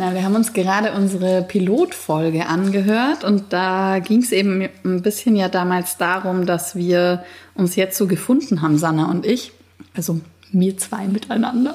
Na, 0.00 0.14
wir 0.14 0.24
haben 0.24 0.34
uns 0.34 0.54
gerade 0.54 0.92
unsere 0.92 1.42
Pilotfolge 1.42 2.46
angehört 2.46 3.22
und 3.22 3.52
da 3.52 3.98
ging 3.98 4.22
es 4.22 4.32
eben 4.32 4.66
ein 4.82 5.02
bisschen 5.02 5.36
ja 5.36 5.50
damals 5.50 5.98
darum, 5.98 6.46
dass 6.46 6.74
wir 6.74 7.22
uns 7.54 7.76
jetzt 7.76 7.98
so 7.98 8.06
gefunden 8.06 8.62
haben, 8.62 8.78
Sanna 8.78 9.10
und 9.10 9.26
ich. 9.26 9.52
Also 9.94 10.18
wir 10.52 10.78
zwei 10.78 11.06
miteinander. 11.06 11.74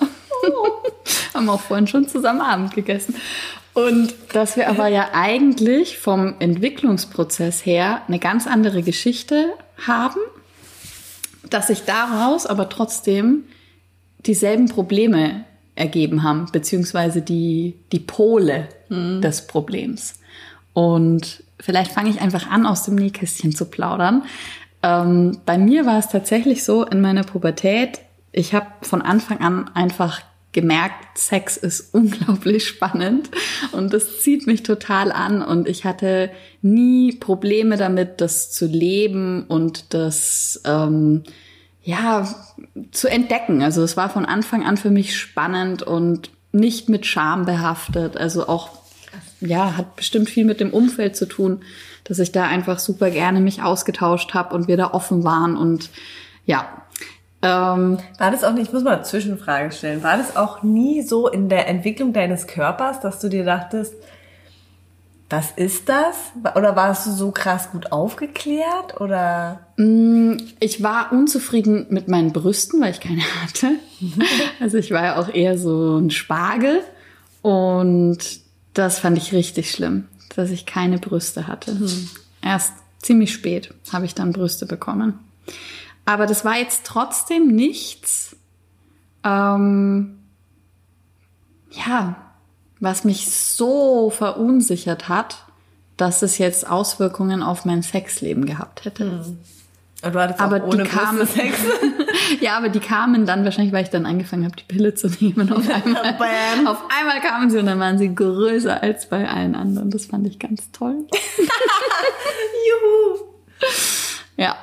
Haben 1.36 1.50
auch 1.50 1.62
vorhin 1.62 1.86
schon 1.86 2.08
zusammen 2.08 2.42
Abend 2.42 2.74
gegessen. 2.74 3.14
Und 3.76 4.16
dass 4.34 4.58
wir 4.58 4.70
aber 4.70 4.88
ja 4.88 5.10
eigentlich 5.14 6.00
vom 6.00 6.34
Entwicklungsprozess 6.40 7.64
her 7.64 8.02
eine 8.08 8.18
ganz 8.18 8.48
andere 8.48 8.82
Geschichte 8.82 9.54
haben, 9.86 10.20
dass 11.52 11.68
sich 11.68 11.84
daraus 11.84 12.48
aber 12.48 12.70
trotzdem 12.70 13.44
dieselben 14.26 14.68
Probleme 14.68 15.46
ergeben 15.76 16.24
haben, 16.24 16.48
beziehungsweise 16.52 17.22
die, 17.22 17.76
die 17.92 18.00
Pole 18.00 18.70
mhm. 18.90 19.22
des 19.22 19.48
Problems. 19.48 20.20
Und 20.74 21.44
vielleicht 21.60 21.92
fange 21.92 22.10
ich 22.10 22.22
einfach 22.22 22.50
an, 22.50 22.66
aus 22.66 22.84
dem 22.84 22.96
Nähkästchen 22.96 23.56
zu 23.56 23.66
plaudern. 23.66 24.24
Ähm, 24.84 25.38
bei 25.46 25.58
mir 25.58 25.86
war 25.86 26.00
es 26.00 26.10
tatsächlich 26.10 26.64
so 26.64 26.84
in 26.86 27.02
meiner 27.02 27.24
Pubertät, 27.24 28.00
ich 28.32 28.54
habe 28.54 28.68
von 28.82 29.02
Anfang 29.02 29.40
an 29.40 29.70
einfach 29.74 30.22
gemerkt, 30.52 31.18
Sex 31.18 31.58
ist 31.58 31.90
unglaublich 31.94 32.68
spannend 32.68 33.30
und 33.72 33.94
das 33.94 34.22
zieht 34.22 34.48
mich 34.48 34.64
total 34.64 35.12
an 35.12 35.42
und 35.42 35.68
ich 35.68 35.86
hatte 35.86 36.32
nie 36.62 37.14
Probleme 37.14 37.78
damit, 37.78 38.22
das 38.22 38.52
zu 38.52 38.66
leben 38.66 39.46
und 39.48 39.94
das 39.94 40.62
ähm, 40.66 41.24
ja, 41.86 42.28
zu 42.92 43.08
entdecken. 43.08 43.62
Also 43.62 43.84
es 43.84 43.96
war 43.96 44.10
von 44.10 44.26
Anfang 44.26 44.66
an 44.66 44.76
für 44.76 44.90
mich 44.90 45.16
spannend 45.18 45.84
und 45.84 46.32
nicht 46.52 46.90
mit 46.90 47.06
Scham 47.06 47.46
behaftet. 47.46 48.18
Also 48.18 48.48
auch, 48.48 48.70
ja, 49.40 49.78
hat 49.78 49.96
bestimmt 49.96 50.30
viel 50.30 50.46
mit 50.46 50.60
dem 50.60 50.74
Umfeld 50.74 51.16
zu 51.16 51.28
tun, 51.28 51.62
dass 52.04 52.18
ich 52.18 52.32
da 52.32 52.46
einfach 52.46 52.80
super 52.80 53.12
gerne 53.12 53.40
mich 53.40 53.62
ausgetauscht 53.62 54.34
habe 54.34 54.56
und 54.56 54.68
wir 54.68 54.78
da 54.78 54.92
offen 54.92 55.24
waren 55.24 55.56
und 55.56 55.92
ja. 56.46 56.68
Ähm, 57.44 58.00
war 58.18 58.32
das 58.32 58.44
auch 58.44 58.54
nicht, 58.54 58.68
ich 58.68 58.74
muss 58.74 58.84
mal 58.84 58.96
eine 58.96 59.04
Zwischenfrage 59.04 59.72
stellen, 59.72 60.02
war 60.02 60.18
das 60.18 60.36
auch 60.36 60.64
nie 60.64 61.04
so 61.04 61.28
in 61.28 61.50
der 61.50 61.68
Entwicklung 61.68 62.14
deines 62.14 62.48
Körpers, 62.48 63.00
dass 63.02 63.20
du 63.20 63.30
dir 63.30 63.46
dachtest, 63.46 63.94
was 65.30 65.52
ist 65.52 65.90
das? 65.90 66.16
Oder 66.56 66.76
warst 66.76 67.08
du 67.08 67.12
so 67.12 67.32
krass 67.32 67.72
gut 67.72 67.92
aufgeklärt? 67.92 69.02
Oder? 69.02 69.66
Mm, 69.78 70.38
ich 70.60 70.84
war 70.84 71.12
unzufrieden 71.12 71.88
mit 71.90 72.08
meinen 72.08 72.32
Brüsten, 72.32 72.80
weil 72.82 72.92
ich 72.92 73.00
keine 73.00 73.22
hatte. 73.42 73.72
Also 74.60 74.78
ich 74.78 74.92
war 74.92 75.04
ja 75.04 75.16
auch 75.18 75.30
eher 75.30 75.58
so 75.58 75.98
ein 75.98 76.12
Spargel. 76.12 76.82
Und 77.42 78.20
das 78.74 79.00
fand 79.00 79.18
ich 79.18 79.34
richtig 79.34 79.72
schlimm, 79.72 80.08
dass 80.36 80.52
ich 80.52 80.66
keine 80.66 81.00
Brüste 81.00 81.48
hatte. 81.48 81.74
Mhm. 81.74 82.10
Erst 82.42 82.74
ziemlich 83.00 83.34
spät 83.34 83.74
habe 83.92 84.06
ich 84.06 84.16
dann 84.16 84.32
Brüste 84.32 84.66
bekommen. 84.66 85.20
Aber 86.06 86.28
das 86.28 86.46
war 86.46 86.58
jetzt 86.58 86.86
trotzdem 86.86 87.48
nichts, 87.48 88.36
ähm, 89.24 90.20
ja, 91.72 92.25
was 92.86 93.04
mich 93.04 93.30
so 93.30 94.10
verunsichert 94.10 95.10
hat, 95.10 95.44
dass 95.98 96.22
es 96.22 96.38
jetzt 96.38 96.70
Auswirkungen 96.70 97.44
auf 97.44 97.66
mein 97.66 97.82
Sexleben 97.82 98.46
gehabt 98.46 98.86
hätte. 98.86 99.06
Mhm. 99.06 99.40
Du 100.02 100.20
hattest 100.20 100.40
aber 100.40 100.64
auch 100.64 100.68
ohne 100.68 100.84
die 100.84 100.90
kamen, 100.90 101.26
Sex. 101.26 101.58
ja, 102.40 102.58
aber 102.58 102.70
die 102.70 102.80
kamen 102.80 103.26
dann 103.26 103.44
wahrscheinlich, 103.44 103.74
weil 103.74 103.84
ich 103.84 103.90
dann 103.90 104.06
angefangen 104.06 104.46
habe, 104.46 104.56
die 104.56 104.64
Pille 104.64 104.94
zu 104.94 105.08
nehmen. 105.20 105.52
Auf 105.52 105.68
einmal, 105.86 106.68
auf 106.68 106.78
einmal 106.96 107.22
kamen 107.22 107.50
sie 107.50 107.58
und 107.58 107.66
dann 107.66 107.80
waren 107.80 107.98
sie 107.98 108.14
größer 108.14 108.84
als 108.84 109.10
bei 109.10 109.28
allen 109.28 109.56
anderen. 109.56 109.90
Das 109.90 110.06
fand 110.06 110.28
ich 110.28 110.38
ganz 110.38 110.72
toll. 110.72 111.06
Juhu. 112.70 113.26
Ja, 114.38 114.56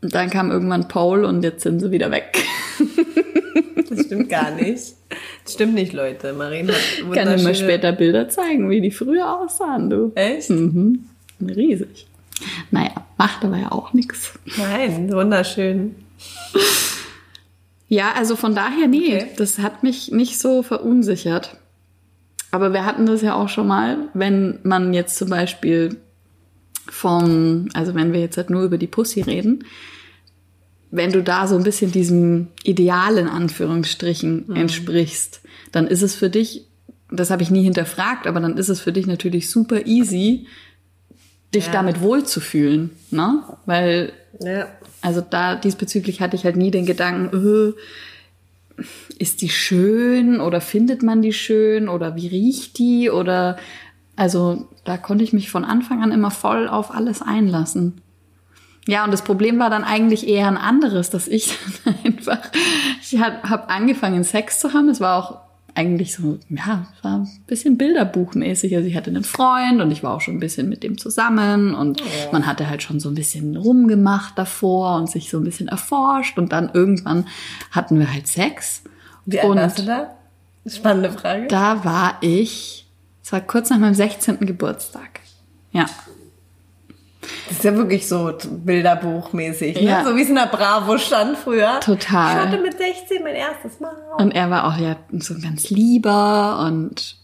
und 0.00 0.14
dann 0.14 0.30
kam 0.30 0.50
irgendwann 0.50 0.88
Paul 0.88 1.24
und 1.24 1.42
jetzt 1.42 1.62
sind 1.62 1.80
sie 1.80 1.90
wieder 1.90 2.10
weg. 2.10 2.42
das 3.88 4.06
stimmt 4.06 4.30
gar 4.30 4.52
nicht. 4.52 4.94
Das 5.46 5.54
stimmt 5.54 5.74
nicht, 5.74 5.92
Leute. 5.92 6.28
Hat 6.28 6.36
wunderschöne... 6.38 7.14
Kann 7.14 7.36
dir 7.36 7.42
mal 7.42 7.54
später 7.54 7.92
Bilder 7.92 8.28
zeigen, 8.28 8.68
wie 8.68 8.80
die 8.80 8.90
früher 8.90 9.40
aussahen, 9.40 9.88
du. 9.88 10.12
Echt? 10.16 10.50
Mhm. 10.50 11.06
Riesig. 11.40 12.08
Naja, 12.72 13.06
macht 13.16 13.44
aber 13.44 13.56
ja 13.56 13.70
auch 13.70 13.92
nichts. 13.92 14.38
Nein, 14.58 15.12
wunderschön. 15.12 15.94
Ja, 17.88 18.12
also 18.16 18.34
von 18.34 18.56
daher, 18.56 18.88
nee, 18.88 19.16
okay. 19.16 19.26
das 19.36 19.60
hat 19.60 19.84
mich 19.84 20.10
nicht 20.10 20.40
so 20.40 20.64
verunsichert. 20.64 21.56
Aber 22.50 22.72
wir 22.72 22.84
hatten 22.84 23.06
das 23.06 23.22
ja 23.22 23.34
auch 23.34 23.48
schon 23.48 23.68
mal, 23.68 24.08
wenn 24.14 24.58
man 24.64 24.92
jetzt 24.94 25.16
zum 25.16 25.30
Beispiel 25.30 25.96
vom, 26.88 27.68
also 27.72 27.94
wenn 27.94 28.12
wir 28.12 28.20
jetzt 28.20 28.36
halt 28.36 28.50
nur 28.50 28.64
über 28.64 28.78
die 28.78 28.86
Pussy 28.88 29.20
reden, 29.20 29.64
wenn 30.90 31.12
du 31.12 31.22
da 31.22 31.46
so 31.46 31.56
ein 31.56 31.64
bisschen 31.64 31.92
diesem 31.92 32.48
Ideal 32.62 33.18
in 33.18 33.28
Anführungsstrichen 33.28 34.44
mhm. 34.46 34.56
entsprichst, 34.56 35.40
dann 35.72 35.86
ist 35.86 36.02
es 36.02 36.14
für 36.14 36.30
dich, 36.30 36.66
das 37.10 37.30
habe 37.30 37.42
ich 37.42 37.50
nie 37.50 37.62
hinterfragt, 37.62 38.26
aber 38.26 38.40
dann 38.40 38.56
ist 38.56 38.68
es 38.68 38.80
für 38.80 38.92
dich 38.92 39.06
natürlich 39.06 39.50
super 39.50 39.86
easy, 39.86 40.46
dich 41.54 41.66
ja. 41.66 41.72
damit 41.72 42.00
wohlzufühlen, 42.00 42.90
ne? 43.10 43.42
Weil, 43.66 44.12
ja. 44.40 44.68
also 45.00 45.20
da 45.20 45.56
diesbezüglich 45.56 46.20
hatte 46.20 46.36
ich 46.36 46.44
halt 46.44 46.56
nie 46.56 46.70
den 46.70 46.86
Gedanken, 46.86 47.34
öh, 47.36 47.72
ist 49.18 49.42
die 49.42 49.48
schön 49.48 50.40
oder 50.40 50.60
findet 50.60 51.02
man 51.02 51.22
die 51.22 51.32
schön 51.32 51.88
oder 51.88 52.14
wie 52.16 52.26
riecht 52.26 52.78
die 52.78 53.10
oder 53.10 53.56
also 54.16 54.68
da 54.84 54.96
konnte 54.96 55.24
ich 55.24 55.32
mich 55.32 55.50
von 55.50 55.64
Anfang 55.64 56.02
an 56.02 56.12
immer 56.12 56.30
voll 56.30 56.68
auf 56.68 56.90
alles 56.94 57.22
einlassen. 57.22 58.00
Ja, 58.88 59.04
und 59.04 59.10
das 59.10 59.22
Problem 59.22 59.58
war 59.58 59.70
dann 59.70 59.84
eigentlich 59.84 60.28
eher 60.28 60.46
ein 60.46 60.56
anderes, 60.56 61.10
dass 61.10 61.28
ich 61.28 61.58
dann 61.84 61.94
einfach, 62.04 62.38
ich 63.00 63.18
habe 63.18 63.68
angefangen 63.68 64.24
Sex 64.24 64.60
zu 64.60 64.72
haben. 64.72 64.88
Es 64.88 65.00
war 65.00 65.16
auch 65.16 65.46
eigentlich 65.76 66.14
so, 66.14 66.38
ja, 66.48 66.86
es 66.96 67.04
war 67.04 67.18
ein 67.18 67.28
bisschen 67.46 67.76
bilderbuchmäßig. 67.76 68.74
Also 68.74 68.88
ich 68.88 68.96
hatte 68.96 69.10
einen 69.10 69.24
Freund 69.24 69.82
und 69.82 69.90
ich 69.90 70.02
war 70.02 70.14
auch 70.14 70.22
schon 70.22 70.36
ein 70.36 70.40
bisschen 70.40 70.68
mit 70.68 70.82
dem 70.82 70.96
zusammen 70.96 71.74
und 71.74 72.00
oh. 72.00 72.32
man 72.32 72.46
hatte 72.46 72.68
halt 72.68 72.82
schon 72.82 72.98
so 72.98 73.10
ein 73.10 73.14
bisschen 73.14 73.56
rumgemacht 73.56 74.38
davor 74.38 74.96
und 74.96 75.10
sich 75.10 75.28
so 75.28 75.36
ein 75.36 75.44
bisschen 75.44 75.68
erforscht 75.68 76.38
und 76.38 76.52
dann 76.52 76.70
irgendwann 76.72 77.26
hatten 77.72 77.98
wir 77.98 78.10
halt 78.10 78.26
Sex. 78.26 78.84
Wie 79.26 79.38
alt 79.38 79.54
warst 79.54 79.80
du 79.80 79.82
da? 79.82 80.14
Spannende 80.66 81.12
Frage. 81.12 81.46
Da 81.48 81.84
war 81.84 82.16
ich, 82.22 82.86
es 83.22 83.32
war 83.32 83.40
kurz 83.40 83.68
nach 83.68 83.78
meinem 83.78 83.94
16. 83.94 84.38
Geburtstag. 84.40 85.20
Ja. 85.72 85.86
Das 87.48 87.58
ist 87.58 87.64
ja 87.64 87.74
wirklich 87.76 88.08
so 88.08 88.32
Bilderbuchmäßig, 88.50 89.76
ne? 89.76 89.82
ja. 89.82 90.04
so 90.04 90.16
wie 90.16 90.22
es 90.22 90.28
in 90.28 90.34
der 90.34 90.46
Bravo 90.46 90.98
stand 90.98 91.38
früher. 91.38 91.80
Total. 91.80 92.36
Ich 92.36 92.42
hatte 92.46 92.62
mit 92.62 92.76
16 92.76 93.22
mein 93.22 93.34
erstes 93.34 93.80
Mal. 93.80 93.94
Und 94.18 94.34
er 94.34 94.50
war 94.50 94.66
auch 94.66 94.78
ja 94.78 94.96
so 95.12 95.34
ganz 95.40 95.70
lieber 95.70 96.64
und 96.66 97.16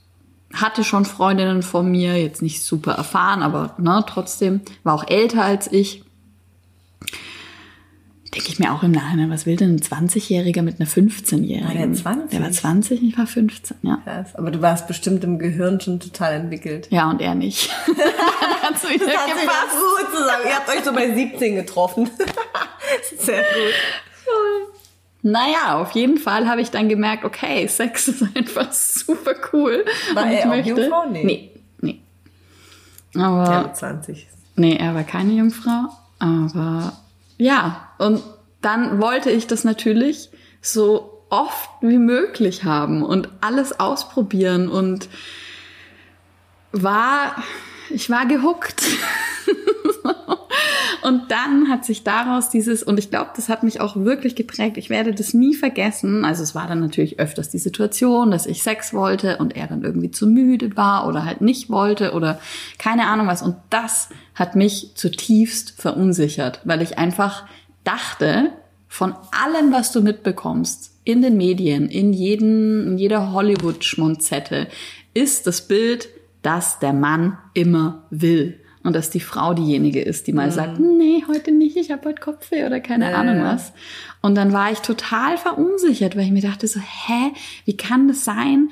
hatte 0.55 0.85
schon 0.85 1.05
Freundinnen 1.05 1.63
von 1.63 1.91
mir, 1.91 2.21
jetzt 2.21 2.43
nicht 2.43 2.63
super 2.63 2.93
erfahren, 2.93 3.43
aber 3.43 3.75
ne, 3.79 4.05
trotzdem 4.07 4.61
war 4.85 4.95
auch 4.95 5.09
älter 5.09 5.43
als 5.43 5.71
ich 5.73 6.05
denke 8.35 8.49
ich 8.49 8.59
mir 8.59 8.73
auch 8.73 8.83
im 8.83 8.93
Nachhinein, 8.93 9.31
was 9.31 9.45
will 9.45 9.57
denn 9.57 9.77
ein 9.77 9.81
20-Jähriger 9.81 10.63
mit 10.63 10.81
einer 10.81 10.89
15-Jährigen? 10.89 11.69
War 11.69 11.87
der 11.87 11.93
20? 11.93 12.31
Der 12.31 12.41
war 12.41 12.51
20, 12.51 13.03
ich 13.03 13.19
war 13.19 13.27
15, 13.27 13.77
ja. 13.83 13.99
Krass. 14.05 14.35
Aber 14.37 14.51
du 14.51 14.63
warst 14.63 14.87
bestimmt 14.87 15.23
im 15.25 15.39
Gehirn 15.39 15.81
schon 15.81 16.01
total 16.01 16.35
entwickelt. 16.35 16.89
Ja, 16.91 17.11
und 17.11 17.21
er 17.21 17.35
nicht. 17.35 17.71
Wieder 18.89 19.07
das 19.07 19.17
hat 19.17 19.27
gepasst. 19.27 19.71
gut 19.71 20.11
zusammen. 20.11 20.45
Ihr 20.47 20.57
habt 20.57 20.69
euch 20.69 20.85
so 20.85 20.93
bei 20.93 21.15
17 21.15 21.55
getroffen. 21.57 22.11
Sehr 23.19 23.43
gut. 23.43 23.75
Naja, 25.23 25.81
auf 25.81 25.93
jeden 25.93 26.19
Fall 26.19 26.49
habe 26.49 26.61
ich 26.61 26.71
dann 26.71 26.89
gemerkt, 26.89 27.25
okay, 27.25 27.67
Sex 27.69 28.09
ist 28.09 28.25
einfach 28.35 28.73
super 28.73 29.35
cool. 29.53 29.85
War 30.15 30.27
er 30.27 30.51
auch. 30.51 30.67
Jungfrau? 30.67 31.05
Nee. 31.11 31.25
Nee, 31.25 31.51
nee. 31.81 32.01
Aber, 33.15 33.45
ja, 33.45 33.73
20. 33.73 34.27
Nee, 34.57 34.77
er 34.77 34.95
war 34.95 35.05
keine 35.05 35.33
Jungfrau, 35.33 35.89
aber 36.19 36.93
ja, 37.39 37.89
und 38.03 38.23
dann 38.61 39.01
wollte 39.01 39.31
ich 39.31 39.47
das 39.47 39.65
natürlich 39.65 40.31
so 40.61 41.25
oft 41.31 41.71
wie 41.81 41.99
möglich 41.99 42.65
haben 42.65 43.03
und 43.03 43.29
alles 43.41 43.81
ausprobieren 43.81 44.69
und 44.69 45.09
war, 46.73 47.37
ich 47.91 48.11
war 48.11 48.27
gehuckt. 48.27 48.83
und 51.03 51.31
dann 51.31 51.69
hat 51.71 51.87
sich 51.87 52.05
daraus 52.05 52.51
dieses, 52.51 52.83
und 52.83 52.99
ich 52.99 53.11
glaube, 53.11 53.31
das 53.35 53.49
hat 53.49 53.63
mich 53.63 53.81
auch 53.81 53.97
wirklich 53.97 54.37
geprägt. 54.37 54.77
Ich 54.77 54.91
werde 54.91 55.15
das 55.15 55.33
nie 55.33 55.55
vergessen. 55.55 56.25
Also 56.25 56.43
es 56.43 56.55
war 56.55 56.67
dann 56.67 56.81
natürlich 56.81 57.19
öfters 57.19 57.49
die 57.49 57.59
Situation, 57.59 58.31
dass 58.31 58.47
ich 58.47 58.63
Sex 58.63 58.93
wollte 58.93 59.39
und 59.39 59.57
er 59.57 59.67
dann 59.67 59.83
irgendwie 59.83 60.11
zu 60.11 60.27
müde 60.27 60.77
war 60.77 61.09
oder 61.09 61.25
halt 61.25 61.41
nicht 61.41 61.71
wollte 61.71 62.13
oder 62.13 62.41
keine 62.79 63.07
Ahnung 63.07 63.27
was. 63.27 63.41
Und 63.41 63.57
das 63.71 64.11
hat 64.35 64.55
mich 64.55 64.93
zutiefst 64.95 65.81
verunsichert, 65.81 66.61
weil 66.65 66.83
ich 66.83 66.99
einfach 66.99 67.45
dachte, 67.85 68.53
von 68.89 69.15
allem, 69.31 69.73
was 69.73 69.93
du 69.93 70.03
mitbekommst, 70.03 70.93
in 71.05 71.23
den 71.23 71.37
Medien, 71.37 71.89
in, 71.89 72.13
jeden, 72.13 72.87
in 72.87 72.99
jeder 72.99 73.33
Hollywood-Schmonzette, 73.33 74.69
ist 75.15 75.47
das 75.47 75.67
Bild, 75.67 76.09
dass 76.43 76.79
der 76.79 76.93
Mann 76.93 77.39
immer 77.55 78.05
will. 78.11 78.59
Und 78.85 78.97
dass 78.97 79.11
die 79.11 79.21
Frau 79.21 79.55
diejenige 79.55 80.01
ist, 80.01 80.27
die 80.27 80.33
mal 80.33 80.49
mhm. 80.49 80.53
sagt, 80.53 80.81
nee, 80.81 81.25
heute 81.29 81.53
nicht, 81.53 81.77
ich 81.77 81.93
habe 81.93 82.09
heute 82.09 82.21
Kopfweh 82.21 82.67
oder 82.67 82.81
keine 82.81 83.13
äh. 83.13 83.15
Ahnung 83.15 83.43
was. 83.45 83.73
Und 84.21 84.35
dann 84.35 84.53
war 84.53 84.73
ich 84.73 84.81
total 84.81 85.39
verunsichert, 85.39 86.17
weil 86.17 86.25
ich 86.25 86.33
mir 86.33 86.43
dachte 86.43 86.67
so, 86.67 86.81
hä, 86.81 87.33
wie 87.65 87.77
kann 87.77 88.09
das 88.09 88.25
sein, 88.25 88.71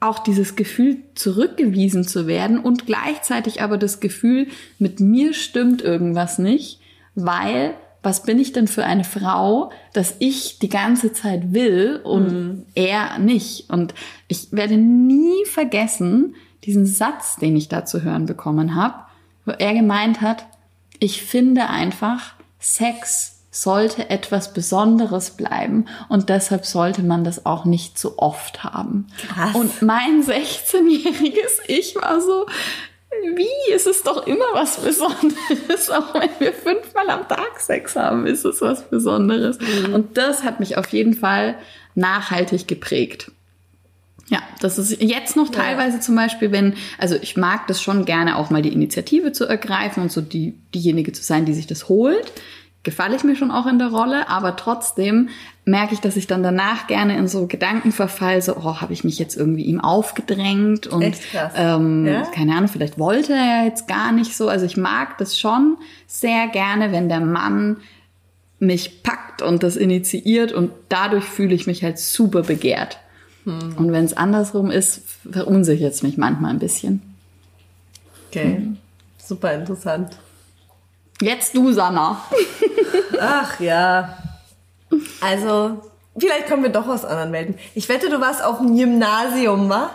auch 0.00 0.18
dieses 0.18 0.56
Gefühl 0.56 0.98
zurückgewiesen 1.14 2.04
zu 2.04 2.26
werden 2.26 2.58
und 2.58 2.86
gleichzeitig 2.86 3.62
aber 3.62 3.78
das 3.78 4.00
Gefühl, 4.00 4.48
mit 4.78 5.00
mir 5.00 5.34
stimmt 5.34 5.82
irgendwas 5.82 6.38
nicht, 6.38 6.80
weil 7.14 7.74
was 8.04 8.22
bin 8.22 8.38
ich 8.38 8.52
denn 8.52 8.68
für 8.68 8.84
eine 8.84 9.04
Frau, 9.04 9.70
dass 9.92 10.14
ich 10.18 10.58
die 10.58 10.68
ganze 10.68 11.12
Zeit 11.12 11.52
will 11.52 12.00
und 12.04 12.32
mhm. 12.32 12.66
er 12.74 13.18
nicht. 13.18 13.70
Und 13.70 13.94
ich 14.28 14.52
werde 14.52 14.76
nie 14.76 15.44
vergessen 15.46 16.34
diesen 16.64 16.86
Satz, 16.86 17.36
den 17.36 17.56
ich 17.56 17.68
da 17.68 17.84
zu 17.84 18.02
hören 18.02 18.26
bekommen 18.26 18.74
habe, 18.74 18.94
wo 19.44 19.52
er 19.52 19.74
gemeint 19.74 20.20
hat, 20.20 20.46
ich 20.98 21.22
finde 21.22 21.68
einfach, 21.68 22.34
Sex 22.58 23.42
sollte 23.50 24.10
etwas 24.10 24.52
Besonderes 24.52 25.30
bleiben 25.30 25.86
und 26.08 26.28
deshalb 26.28 26.66
sollte 26.66 27.02
man 27.02 27.22
das 27.22 27.46
auch 27.46 27.64
nicht 27.64 27.98
zu 27.98 28.18
oft 28.18 28.64
haben. 28.64 29.06
Krass. 29.28 29.54
Und 29.54 29.80
mein 29.82 30.22
16-jähriges 30.22 31.60
Ich 31.68 31.94
war 31.94 32.20
so, 32.20 32.46
wie? 33.34 33.72
Es 33.72 33.86
ist 33.86 34.06
doch 34.06 34.26
immer 34.26 34.44
was 34.52 34.78
Besonderes. 34.78 35.90
Auch 35.90 36.14
wenn 36.14 36.30
wir 36.38 36.52
fünfmal 36.52 37.10
am 37.10 37.28
Tag 37.28 37.58
Sex 37.58 37.96
haben, 37.96 38.26
ist 38.26 38.44
es 38.44 38.60
was 38.60 38.88
Besonderes. 38.88 39.58
Mhm. 39.60 39.94
Und 39.94 40.16
das 40.16 40.44
hat 40.44 40.60
mich 40.60 40.76
auf 40.76 40.88
jeden 40.88 41.14
Fall 41.14 41.56
nachhaltig 41.94 42.68
geprägt. 42.68 43.30
Ja, 44.28 44.42
das 44.60 44.78
ist 44.78 45.02
jetzt 45.02 45.36
noch 45.36 45.50
teilweise 45.50 45.98
ja. 45.98 46.00
zum 46.00 46.16
Beispiel, 46.16 46.50
wenn, 46.50 46.74
also 46.98 47.16
ich 47.20 47.36
mag 47.36 47.66
das 47.66 47.82
schon 47.82 48.06
gerne 48.06 48.36
auch 48.36 48.48
mal 48.50 48.62
die 48.62 48.72
Initiative 48.72 49.32
zu 49.32 49.44
ergreifen 49.44 50.02
und 50.02 50.10
so 50.10 50.22
die, 50.22 50.54
diejenige 50.74 51.12
zu 51.12 51.22
sein, 51.22 51.44
die 51.44 51.52
sich 51.52 51.66
das 51.66 51.88
holt 51.88 52.32
gefalle 52.84 53.16
ich 53.16 53.24
mir 53.24 53.34
schon 53.34 53.50
auch 53.50 53.66
in 53.66 53.78
der 53.78 53.88
Rolle, 53.88 54.28
aber 54.28 54.54
trotzdem 54.56 55.30
merke 55.64 55.94
ich, 55.94 56.00
dass 56.00 56.16
ich 56.16 56.26
dann 56.26 56.42
danach 56.42 56.86
gerne 56.86 57.16
in 57.16 57.26
so 57.26 57.46
Gedanken 57.46 57.90
verfall, 57.90 58.42
so, 58.42 58.56
oh, 58.56 58.80
habe 58.80 58.92
ich 58.92 59.02
mich 59.02 59.18
jetzt 59.18 59.36
irgendwie 59.36 59.64
ihm 59.64 59.80
aufgedrängt 59.80 60.86
und 60.86 61.16
ähm, 61.56 62.06
ja? 62.06 62.22
keine 62.26 62.54
Ahnung, 62.54 62.68
vielleicht 62.68 62.98
wollte 62.98 63.32
er 63.32 63.64
jetzt 63.64 63.88
gar 63.88 64.12
nicht 64.12 64.36
so. 64.36 64.48
Also 64.48 64.66
ich 64.66 64.76
mag 64.76 65.16
das 65.18 65.38
schon 65.38 65.78
sehr 66.06 66.48
gerne, 66.48 66.92
wenn 66.92 67.08
der 67.08 67.20
Mann 67.20 67.78
mich 68.58 69.02
packt 69.02 69.42
und 69.42 69.62
das 69.62 69.76
initiiert 69.76 70.52
und 70.52 70.70
dadurch 70.88 71.24
fühle 71.24 71.54
ich 71.54 71.66
mich 71.66 71.82
halt 71.82 71.98
super 71.98 72.42
begehrt. 72.42 72.98
Hm. 73.44 73.76
Und 73.76 73.92
wenn 73.92 74.04
es 74.04 74.14
andersrum 74.14 74.70
ist, 74.70 75.02
verunsichert 75.30 75.94
es 75.94 76.02
mich 76.02 76.18
manchmal 76.18 76.50
ein 76.50 76.58
bisschen. 76.58 77.02
Okay, 78.28 78.56
hm. 78.56 78.76
super 79.18 79.54
interessant. 79.54 80.16
Jetzt 81.22 81.54
du, 81.54 81.72
Sanna. 81.72 82.22
Ach 83.20 83.60
ja. 83.60 84.18
Also, 85.20 85.82
vielleicht 86.16 86.48
kommen 86.48 86.62
wir 86.62 86.70
doch 86.70 86.88
aus 86.88 87.04
anderen 87.04 87.32
Welten. 87.32 87.54
Ich 87.74 87.88
wette, 87.88 88.08
du 88.08 88.20
warst 88.20 88.42
auf 88.42 88.58
dem 88.58 88.76
Gymnasium, 88.76 89.68
wa? 89.68 89.90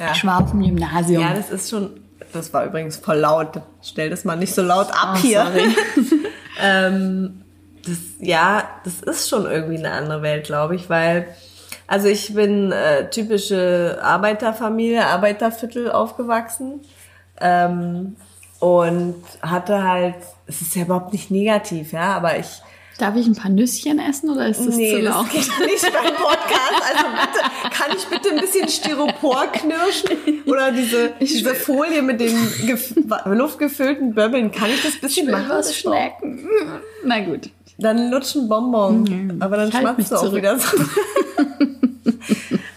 Ja. 0.00 0.12
Ich 0.12 0.24
war 0.24 0.42
auf 0.42 0.50
dem 0.50 0.62
Gymnasium. 0.62 1.22
Ja, 1.22 1.34
das 1.34 1.50
ist 1.50 1.70
schon. 1.70 2.00
Das 2.32 2.52
war 2.52 2.64
übrigens 2.64 2.96
voll 2.96 3.18
laut. 3.18 3.60
Stell 3.80 4.10
das 4.10 4.24
mal 4.24 4.36
nicht 4.36 4.54
so 4.54 4.62
laut 4.62 4.90
ab 4.90 5.14
oh, 5.14 5.18
hier. 5.18 5.46
ähm, 6.60 7.42
das, 7.86 7.98
ja, 8.18 8.64
das 8.84 9.02
ist 9.02 9.28
schon 9.28 9.46
irgendwie 9.46 9.78
eine 9.78 9.92
andere 9.92 10.22
Welt, 10.22 10.44
glaube 10.44 10.74
ich, 10.74 10.90
weil. 10.90 11.28
Also 11.86 12.08
ich 12.08 12.34
bin 12.34 12.72
äh, 12.72 13.10
typische 13.10 13.98
Arbeiterfamilie, 14.02 15.06
Arbeiterviertel 15.06 15.92
aufgewachsen. 15.92 16.80
Ähm, 17.40 18.16
und 18.64 19.22
hatte 19.42 19.86
halt, 19.86 20.14
es 20.46 20.62
ist 20.62 20.74
ja 20.74 20.84
überhaupt 20.84 21.12
nicht 21.12 21.30
negativ, 21.30 21.92
ja, 21.92 22.16
aber 22.16 22.38
ich 22.38 22.62
Darf 22.98 23.16
ich 23.16 23.26
ein 23.26 23.34
paar 23.34 23.50
Nüsschen 23.50 23.98
essen 23.98 24.30
oder 24.30 24.46
ist 24.46 24.60
das 24.60 24.76
nee, 24.76 24.92
zu 24.92 25.00
laut? 25.00 25.26
Das 25.26 25.32
geht 25.32 25.66
nicht 25.66 25.82
beim 25.82 26.14
Podcast. 26.14 26.82
Also 26.92 27.04
bitte, 27.10 27.40
kann 27.70 27.96
ich 27.96 28.04
bitte 28.06 28.30
ein 28.30 28.40
bisschen 28.40 28.68
Styropor 28.68 29.46
knirschen? 29.52 30.44
Oder 30.46 30.70
diese, 30.70 31.12
diese 31.20 31.54
Folie 31.56 32.02
mit 32.02 32.20
den 32.20 32.36
luftgefüllten 33.24 34.14
Böbbeln, 34.14 34.52
kann 34.52 34.70
ich 34.70 34.82
das 34.82 35.00
bisschen 35.00 35.26
ich 35.26 35.32
machen? 35.32 35.48
was 35.48 35.76
schmecken. 35.76 36.48
Na 37.04 37.18
gut. 37.20 37.50
Dann 37.78 38.10
lutschen 38.10 38.48
Bonbon. 38.48 39.02
Mhm. 39.02 39.42
Aber 39.42 39.56
dann 39.56 39.72
schmatzt 39.72 40.12
du 40.12 40.16
auch 40.16 40.20
zurück. 40.20 40.36
wieder 40.36 40.58
so. 40.58 40.76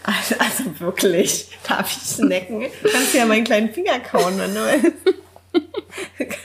also, 0.02 0.34
also, 0.38 0.80
wirklich, 0.80 1.48
darf 1.66 1.90
ich 1.96 2.02
snacken? 2.02 2.66
Kannst 2.90 3.14
du 3.14 3.18
ja 3.18 3.26
meinen 3.26 3.44
kleinen 3.44 3.70
Finger 3.70 4.00
kauen, 4.00 4.34
wenn 4.38 4.54
du 4.54 4.60
willst. 4.60 4.96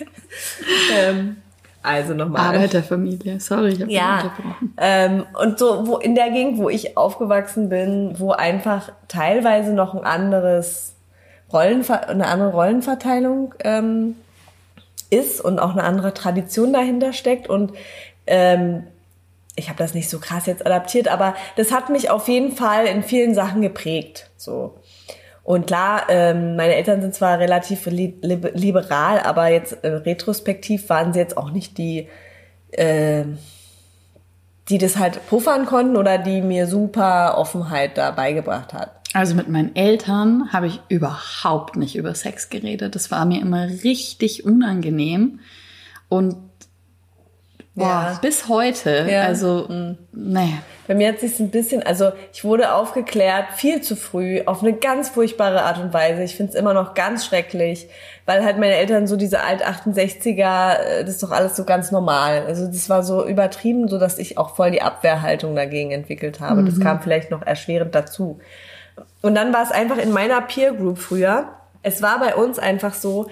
ähm, 0.94 1.38
also 1.84 2.14
nochmal. 2.14 2.56
Arbeiterfamilie, 2.56 3.40
sorry, 3.40 3.74
ich 3.74 3.82
habe 3.82 3.92
ja. 3.92 4.34
Ähm, 4.78 5.26
und 5.40 5.60
so 5.60 5.86
wo 5.86 5.98
in 5.98 6.16
der 6.16 6.32
Gegend, 6.32 6.58
wo 6.58 6.70
ich 6.70 6.98
aufgewachsen 6.98 7.70
bin, 7.70 8.16
wo 8.20 8.32
einfach 8.32 8.92
teilweise 9.10 9.74
noch 9.74 9.94
ein 9.94 10.06
anderes 10.06 10.94
Rollenver 11.52 12.10
eine 12.10 12.28
andere 12.28 12.52
Rollenverteilung 12.52 13.54
ähm, 13.64 14.16
ist 15.10 15.42
und 15.42 15.60
auch 15.60 15.72
eine 15.72 15.84
andere 15.84 16.14
Tradition 16.14 16.74
dahinter 16.74 17.14
steckt 17.14 17.50
und 17.50 17.74
ähm, 18.26 18.84
ich 19.56 19.70
habe 19.70 19.78
das 19.78 19.94
nicht 19.94 20.10
so 20.10 20.20
krass 20.20 20.46
jetzt 20.48 20.66
adaptiert, 20.66 21.08
aber 21.08 21.36
das 21.58 21.72
hat 21.72 21.90
mich 21.90 22.10
auf 22.10 22.28
jeden 22.28 22.54
Fall 22.54 22.88
in 22.88 23.04
vielen 23.04 23.36
Sachen 23.36 23.62
geprägt. 23.62 24.32
So 24.36 24.74
und 25.44 25.68
klar, 25.68 26.04
ähm, 26.08 26.56
meine 26.56 26.76
Eltern 26.76 27.02
sind 27.02 27.14
zwar 27.14 27.38
relativ 27.38 27.86
li 27.88 28.16
liberal, 28.22 29.20
aber 29.20 29.50
jetzt 29.50 29.84
äh, 29.84 29.90
retrospektiv 29.90 30.88
waren 30.90 31.12
sie 31.12 31.20
jetzt 31.20 31.36
auch 31.36 31.52
nicht 31.52 31.78
die, 31.78 32.08
äh, 32.72 33.26
die 34.70 34.78
das 34.78 34.98
halt 34.98 35.28
puffern 35.28 35.66
konnten 35.66 35.98
oder 35.98 36.18
die 36.18 36.42
mir 36.42 36.68
super 36.68 37.38
Offenheit 37.38 37.98
da 37.98 38.12
beigebracht 38.12 38.74
hat. 38.74 38.92
Also 39.14 39.36
mit 39.36 39.50
meinen 39.50 39.76
Eltern 39.76 40.52
habe 40.54 40.68
ich 40.68 40.80
überhaupt 40.88 41.76
nicht 41.76 41.98
über 41.98 42.16
Sex 42.16 42.50
geredet. 42.50 42.96
Das 42.96 43.12
war 43.12 43.26
mir 43.26 43.42
immer 43.42 43.68
richtig 43.84 44.46
unangenehm. 44.46 45.42
Und 46.08 46.38
Boah, 47.76 47.86
ja. 47.86 48.20
bis 48.22 48.48
heute. 48.48 49.08
Ja. 49.10 49.24
Also, 49.24 49.66
mhm. 49.68 49.98
nee. 50.12 50.54
Bei 50.86 50.96
mir 50.96 51.08
hat 51.08 51.20
sich 51.20 51.40
ein 51.40 51.50
bisschen, 51.50 51.82
also 51.82 52.12
ich 52.34 52.44
wurde 52.44 52.74
aufgeklärt 52.74 53.54
viel 53.56 53.82
zu 53.82 53.96
früh 53.96 54.42
auf 54.46 54.62
eine 54.62 54.74
ganz 54.74 55.10
furchtbare 55.10 55.64
Art 55.64 55.80
und 55.80 55.94
Weise. 55.94 56.24
Ich 56.24 56.36
finde 56.36 56.52
es 56.52 56.60
immer 56.60 56.74
noch 56.74 56.94
ganz 56.94 57.26
schrecklich, 57.26 57.88
weil 58.26 58.44
halt 58.44 58.60
meine 58.60 58.76
Eltern 58.76 59.08
so 59.08 59.16
diese 59.16 59.42
alt 59.42 59.66
68er, 59.66 60.74
äh, 60.76 61.02
das 61.02 61.16
ist 61.16 61.24
doch 61.24 61.32
alles 61.32 61.56
so 61.56 61.64
ganz 61.64 61.92
normal. 61.92 62.46
Also 62.46 62.68
das 62.68 62.90
war 62.90 63.02
so 63.02 63.26
übertrieben, 63.26 63.88
so 63.88 63.98
dass 63.98 64.20
ich 64.20 64.38
auch 64.38 64.56
voll 64.56 64.72
die 64.72 64.82
Abwehrhaltung 64.82 65.56
dagegen 65.56 65.92
entwickelt 65.92 66.42
habe. 66.42 66.62
Mhm. 66.62 66.66
Das 66.66 66.80
kam 66.80 67.02
vielleicht 67.02 67.32
noch 67.32 67.42
erschwerend 67.42 67.96
dazu. 67.96 68.40
Und 69.22 69.36
dann 69.36 69.54
war 69.54 69.64
es 69.64 69.72
einfach 69.72 69.98
in 69.98 70.12
meiner 70.12 70.42
Peer 70.42 70.74
Group 70.74 71.00
früher. 71.00 71.48
Es 71.82 72.02
war 72.02 72.20
bei 72.20 72.36
uns 72.36 72.60
einfach 72.60 72.94
so, 72.94 73.28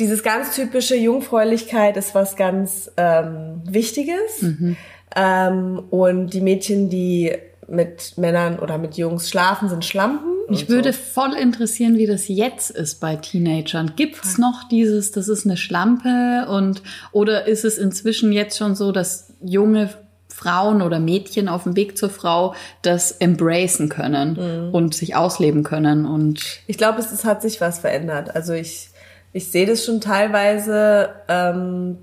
dieses 0.00 0.22
ganz 0.22 0.54
typische 0.54 0.96
Jungfräulichkeit 0.96 1.96
ist 1.96 2.14
was 2.14 2.34
ganz 2.34 2.90
ähm, 2.96 3.62
Wichtiges. 3.64 4.40
Mhm. 4.42 4.76
Ähm, 5.14 5.82
und 5.90 6.30
die 6.30 6.40
Mädchen, 6.40 6.88
die 6.88 7.32
mit 7.68 8.16
Männern 8.16 8.58
oder 8.58 8.78
mit 8.78 8.96
Jungs 8.96 9.28
schlafen, 9.28 9.68
sind 9.68 9.84
Schlampen. 9.84 10.30
Mich 10.48 10.68
würde 10.68 10.92
so. 10.92 10.98
voll 10.98 11.34
interessieren, 11.34 11.96
wie 11.96 12.06
das 12.06 12.26
jetzt 12.26 12.70
ist 12.70 12.98
bei 12.98 13.14
Teenagern. 13.14 13.92
Gibt's 13.94 14.36
noch 14.36 14.64
dieses, 14.68 15.12
das 15.12 15.28
ist 15.28 15.46
eine 15.46 15.56
Schlampe 15.56 16.48
und 16.50 16.82
oder 17.12 17.46
ist 17.46 17.64
es 17.64 17.78
inzwischen 17.78 18.32
jetzt 18.32 18.58
schon 18.58 18.74
so, 18.74 18.90
dass 18.90 19.32
junge 19.40 19.90
Frauen 20.28 20.82
oder 20.82 20.98
Mädchen 20.98 21.48
auf 21.48 21.64
dem 21.64 21.76
Weg 21.76 21.96
zur 21.96 22.10
Frau 22.10 22.54
das 22.82 23.12
embracen 23.12 23.88
können 23.88 24.68
mhm. 24.68 24.74
und 24.74 24.94
sich 24.94 25.14
ausleben 25.14 25.62
können 25.62 26.06
und 26.06 26.60
ich 26.66 26.78
glaube, 26.78 26.98
es, 26.98 27.12
es 27.12 27.24
hat 27.24 27.42
sich 27.42 27.60
was 27.60 27.78
verändert. 27.78 28.34
Also 28.34 28.52
ich 28.52 28.89
ich 29.32 29.50
sehe 29.50 29.66
das 29.66 29.84
schon 29.84 30.00
teilweise, 30.00 31.10
ähm, 31.28 31.98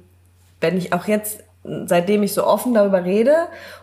wenn 0.62 0.78
ich 0.78 0.94
auch 0.94 1.06
jetzt, 1.06 1.44
seitdem 1.64 2.24
ich 2.24 2.34
so 2.34 2.46
offen 2.46 2.74
darüber 2.74 3.04
rede 3.04 3.36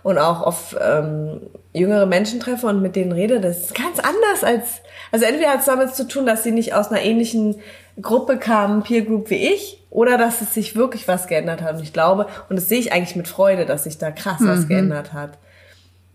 und 0.02 0.18
auch 0.18 0.42
auf 0.42 0.76
ähm, 0.80 1.40
jüngere 1.72 2.06
Menschen 2.06 2.40
treffe 2.40 2.66
und 2.66 2.80
mit 2.80 2.96
denen 2.96 3.12
rede, 3.12 3.40
das 3.40 3.58
ist 3.58 3.74
ganz 3.74 3.98
anders 3.98 4.42
als, 4.42 4.80
also 5.12 5.26
entweder 5.26 5.50
hat 5.50 5.60
es 5.60 5.66
damit 5.66 5.94
zu 5.94 6.08
tun, 6.08 6.24
dass 6.24 6.42
sie 6.42 6.52
nicht 6.52 6.74
aus 6.74 6.88
einer 6.88 7.02
ähnlichen 7.02 7.56
Gruppe 8.00 8.38
kamen, 8.38 8.82
Peer 8.82 9.02
Group 9.02 9.30
wie 9.30 9.52
ich, 9.52 9.82
oder 9.90 10.18
dass 10.18 10.40
es 10.40 10.54
sich 10.54 10.74
wirklich 10.74 11.06
was 11.06 11.28
geändert 11.28 11.62
hat. 11.62 11.76
Und 11.76 11.82
ich 11.82 11.92
glaube, 11.92 12.26
und 12.48 12.56
das 12.56 12.68
sehe 12.68 12.80
ich 12.80 12.92
eigentlich 12.92 13.14
mit 13.14 13.28
Freude, 13.28 13.64
dass 13.64 13.84
sich 13.84 13.98
da 13.98 14.10
krass 14.10 14.40
mhm. 14.40 14.48
was 14.48 14.66
geändert 14.66 15.12
hat 15.12 15.38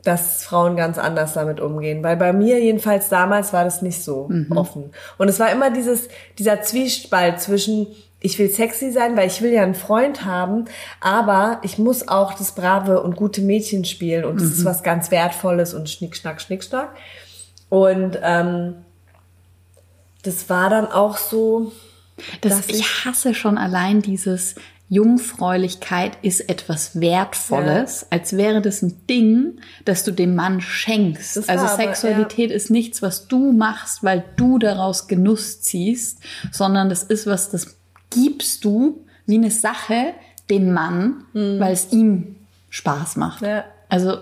dass 0.03 0.43
Frauen 0.43 0.75
ganz 0.75 0.97
anders 0.97 1.33
damit 1.33 1.59
umgehen. 1.59 2.03
Weil 2.03 2.17
bei 2.17 2.31
mir 2.31 2.59
jedenfalls 2.59 3.09
damals 3.09 3.53
war 3.53 3.63
das 3.63 3.81
nicht 3.81 4.03
so 4.03 4.27
mhm. 4.29 4.55
offen. 4.55 4.91
Und 5.17 5.27
es 5.27 5.39
war 5.39 5.51
immer 5.51 5.71
dieses, 5.71 6.07
dieser 6.37 6.61
Zwiespalt 6.61 7.41
zwischen, 7.41 7.87
ich 8.21 8.39
will 8.39 8.49
sexy 8.49 8.91
sein, 8.91 9.17
weil 9.17 9.27
ich 9.27 9.41
will 9.41 9.51
ja 9.51 9.63
einen 9.63 9.75
Freund 9.75 10.25
haben, 10.25 10.65
aber 11.01 11.59
ich 11.63 11.77
muss 11.77 12.07
auch 12.07 12.33
das 12.33 12.53
brave 12.53 13.01
und 13.01 13.15
gute 13.15 13.41
Mädchen 13.41 13.85
spielen 13.85 14.25
und 14.25 14.39
das 14.39 14.47
mhm. 14.47 14.53
ist 14.53 14.65
was 14.65 14.83
ganz 14.83 15.11
Wertvolles 15.11 15.73
und 15.73 15.89
schnick, 15.89 16.15
schnack, 16.15 16.41
schnick, 16.41 16.63
schnack. 16.63 16.95
Und 17.69 18.17
ähm, 18.23 18.75
das 20.23 20.49
war 20.49 20.69
dann 20.69 20.87
auch 20.87 21.17
so. 21.17 21.71
Das, 22.41 22.67
ich 22.67 23.05
hasse 23.05 23.33
schon 23.33 23.57
allein 23.57 24.01
dieses 24.01 24.55
Jungfräulichkeit 24.89 26.17
ist 26.23 26.49
etwas 26.49 26.99
Wertvolles, 26.99 28.01
ja. 28.01 28.07
als 28.17 28.35
wäre 28.35 28.59
das 28.59 28.81
ein 28.81 29.05
Ding, 29.07 29.59
das 29.85 30.03
du 30.03 30.11
dem 30.11 30.35
Mann 30.35 30.61
schenkst. 30.61 31.37
Das 31.37 31.47
also 31.47 31.67
Sexualität 31.67 32.49
ja. 32.49 32.55
ist 32.55 32.71
nichts, 32.71 33.03
was 33.03 33.27
du 33.27 33.51
machst, 33.51 34.03
weil 34.03 34.25
du 34.35 34.57
daraus 34.57 35.07
Genuss 35.07 35.61
ziehst, 35.61 36.19
sondern 36.51 36.89
das 36.89 37.03
ist 37.03 37.27
was, 37.27 37.51
das 37.51 37.77
gibst 38.09 38.65
du 38.65 39.05
wie 39.27 39.35
eine 39.35 39.51
Sache 39.51 40.13
dem 40.49 40.73
Mann, 40.73 41.23
mhm. 41.33 41.59
weil 41.59 41.73
es 41.73 41.91
ihm 41.91 42.35
Spaß 42.71 43.15
macht. 43.17 43.43
Ja. 43.43 43.65
Also 43.89 44.17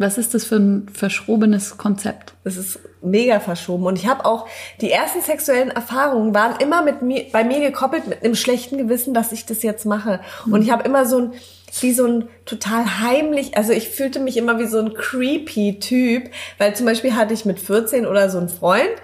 was 0.00 0.16
ist 0.16 0.32
das 0.32 0.44
für 0.44 0.56
ein 0.56 0.88
verschrobenes 0.92 1.76
Konzept? 1.76 2.32
Das 2.42 2.56
ist 2.56 2.78
mega 3.02 3.38
verschoben. 3.38 3.84
Und 3.84 3.98
ich 3.98 4.06
habe 4.06 4.24
auch 4.24 4.48
die 4.80 4.90
ersten 4.90 5.20
sexuellen 5.20 5.70
Erfahrungen 5.70 6.34
waren 6.34 6.58
immer 6.58 6.82
mit 6.82 7.02
mir, 7.02 7.26
bei 7.30 7.44
mir 7.44 7.60
gekoppelt 7.60 8.06
mit 8.06 8.24
einem 8.24 8.34
schlechten 8.34 8.78
Gewissen, 8.78 9.12
dass 9.12 9.30
ich 9.30 9.44
das 9.44 9.62
jetzt 9.62 9.84
mache. 9.84 10.20
Mhm. 10.46 10.52
Und 10.54 10.62
ich 10.62 10.70
habe 10.70 10.84
immer 10.84 11.04
so 11.04 11.18
ein, 11.18 11.32
wie 11.80 11.92
so 11.92 12.06
ein 12.06 12.28
total 12.46 13.00
heimlich, 13.00 13.58
also 13.58 13.72
ich 13.72 13.90
fühlte 13.90 14.20
mich 14.20 14.38
immer 14.38 14.58
wie 14.58 14.66
so 14.66 14.78
ein 14.78 14.94
creepy 14.94 15.78
Typ, 15.80 16.30
weil 16.56 16.74
zum 16.74 16.86
Beispiel 16.86 17.14
hatte 17.14 17.34
ich 17.34 17.44
mit 17.44 17.60
14 17.60 18.06
oder 18.06 18.30
so 18.30 18.38
einen 18.38 18.48
Freund 18.48 18.96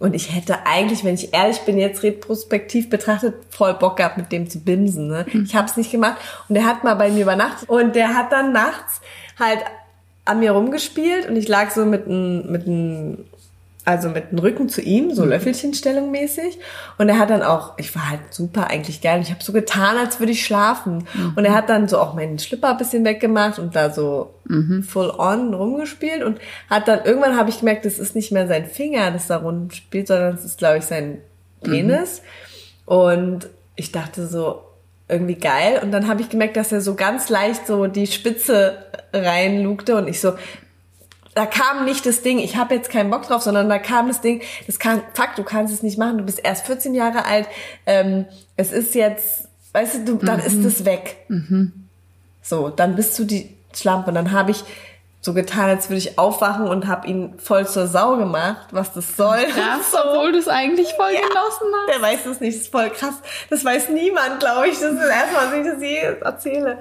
und 0.00 0.14
ich 0.14 0.34
hätte 0.34 0.66
eigentlich, 0.66 1.04
wenn 1.04 1.14
ich 1.14 1.32
ehrlich 1.32 1.60
bin, 1.60 1.78
jetzt 1.78 2.02
retrospektiv 2.02 2.90
betrachtet, 2.90 3.34
voll 3.50 3.74
Bock 3.74 3.98
gehabt, 3.98 4.16
mit 4.16 4.32
dem 4.32 4.50
zu 4.50 4.58
bimsen. 4.58 5.08
Ne? 5.08 5.26
Mhm. 5.30 5.44
Ich 5.44 5.54
habe 5.54 5.68
es 5.68 5.76
nicht 5.76 5.92
gemacht 5.92 6.16
und 6.48 6.56
der 6.56 6.64
hat 6.64 6.82
mal 6.82 6.94
bei 6.94 7.10
mir 7.10 7.22
übernachtet 7.22 7.68
und 7.68 7.94
der 7.94 8.16
hat 8.16 8.32
dann 8.32 8.52
nachts 8.52 9.00
halt 9.38 9.58
an 10.30 10.40
mir 10.40 10.52
rumgespielt 10.52 11.28
und 11.28 11.36
ich 11.36 11.48
lag 11.48 11.70
so 11.70 11.84
mit 11.84 12.06
einem, 12.06 12.50
mit 12.50 12.66
einem, 12.66 13.24
also 13.84 14.08
mit 14.08 14.30
dem 14.30 14.38
Rücken 14.38 14.68
zu 14.68 14.80
ihm, 14.80 15.12
so 15.12 15.24
mhm. 15.24 15.30
Löffelchenstellung 15.30 16.10
mäßig. 16.10 16.58
Und 16.98 17.08
er 17.08 17.18
hat 17.18 17.30
dann 17.30 17.42
auch, 17.42 17.76
ich 17.78 17.94
war 17.96 18.10
halt 18.10 18.20
super 18.30 18.68
eigentlich 18.68 19.00
geil. 19.00 19.16
Und 19.16 19.22
ich 19.22 19.30
habe 19.30 19.42
so 19.42 19.52
getan, 19.52 19.96
als 19.96 20.20
würde 20.20 20.32
ich 20.32 20.44
schlafen. 20.44 21.06
Mhm. 21.14 21.32
Und 21.34 21.44
er 21.44 21.54
hat 21.54 21.68
dann 21.68 21.88
so 21.88 21.98
auch 21.98 22.14
meinen 22.14 22.38
Schlipper 22.38 22.70
ein 22.70 22.76
bisschen 22.76 23.04
weggemacht 23.04 23.58
und 23.58 23.74
da 23.74 23.90
so 23.90 24.34
mhm. 24.44 24.84
full 24.84 25.10
on 25.10 25.52
rumgespielt. 25.52 26.22
Und 26.22 26.38
hat 26.68 26.86
dann, 26.86 27.04
irgendwann 27.04 27.36
habe 27.36 27.50
ich 27.50 27.58
gemerkt, 27.58 27.84
das 27.84 27.98
ist 27.98 28.14
nicht 28.14 28.30
mehr 28.30 28.46
sein 28.46 28.66
Finger, 28.66 29.10
das 29.10 29.26
da 29.26 29.38
rumspielt, 29.38 30.06
sondern 30.06 30.34
es 30.34 30.44
ist, 30.44 30.58
glaube 30.58 30.78
ich, 30.78 30.84
sein 30.84 31.18
Penis. 31.62 32.22
Mhm. 32.86 32.92
Und 32.94 33.48
ich 33.74 33.90
dachte 33.90 34.26
so, 34.28 34.62
irgendwie 35.10 35.34
geil. 35.34 35.80
Und 35.82 35.90
dann 35.92 36.08
habe 36.08 36.22
ich 36.22 36.28
gemerkt, 36.28 36.56
dass 36.56 36.72
er 36.72 36.80
so 36.80 36.94
ganz 36.94 37.28
leicht 37.28 37.66
so 37.66 37.86
die 37.86 38.06
Spitze 38.06 38.78
reinlugte 39.12 39.96
und 39.96 40.08
ich 40.08 40.20
so, 40.20 40.34
da 41.34 41.46
kam 41.46 41.84
nicht 41.84 42.06
das 42.06 42.22
Ding, 42.22 42.38
ich 42.38 42.56
habe 42.56 42.74
jetzt 42.74 42.90
keinen 42.90 43.10
Bock 43.10 43.22
drauf, 43.22 43.42
sondern 43.42 43.68
da 43.68 43.78
kam 43.78 44.08
das 44.08 44.20
Ding, 44.20 44.42
das 44.66 44.78
kann, 44.78 45.02
fuck, 45.14 45.36
du 45.36 45.44
kannst 45.44 45.72
es 45.72 45.82
nicht 45.82 45.96
machen, 45.96 46.18
du 46.18 46.24
bist 46.24 46.40
erst 46.42 46.66
14 46.66 46.94
Jahre 46.94 47.24
alt, 47.24 47.46
ähm, 47.86 48.26
es 48.56 48.72
ist 48.72 48.94
jetzt, 48.94 49.48
weißt 49.72 50.06
du, 50.06 50.16
du 50.16 50.26
dann 50.26 50.40
mhm. 50.40 50.46
ist 50.46 50.64
es 50.64 50.84
weg. 50.84 51.18
Mhm. 51.28 51.72
So, 52.42 52.68
dann 52.68 52.96
bist 52.96 53.18
du 53.18 53.24
die 53.24 53.54
Schlampe. 53.74 54.08
Und 54.08 54.14
dann 54.14 54.32
habe 54.32 54.50
ich 54.50 54.64
so 55.22 55.34
getan, 55.34 55.68
als 55.68 55.90
würde 55.90 55.98
ich 55.98 56.18
aufwachen 56.18 56.66
und 56.66 56.86
habe 56.86 57.06
ihn 57.06 57.38
voll 57.38 57.66
zur 57.66 57.86
Sau 57.86 58.16
gemacht, 58.16 58.68
was 58.70 58.92
das 58.94 59.16
soll. 59.16 59.44
Krass, 59.44 59.90
so. 59.92 59.98
obwohl 59.98 60.32
du 60.32 60.38
es 60.38 60.48
eigentlich 60.48 60.92
voll 60.94 61.12
ja, 61.12 61.20
genossen 61.20 61.66
hast. 61.74 61.94
Der 61.94 62.02
weiß 62.02 62.26
es 62.26 62.40
nicht, 62.40 62.56
das 62.56 62.62
ist 62.62 62.72
voll 62.72 62.90
krass. 62.90 63.14
Das 63.50 63.64
weiß 63.64 63.90
niemand, 63.90 64.40
glaube 64.40 64.68
ich. 64.68 64.78
Das 64.78 64.92
ist 64.92 64.98
das 65.00 65.10
erste 65.10 65.34
Mal, 65.34 65.44
dass 65.46 65.54
ich 65.54 65.72
das 65.72 65.82
je 65.82 65.96
erzähle. 66.22 66.78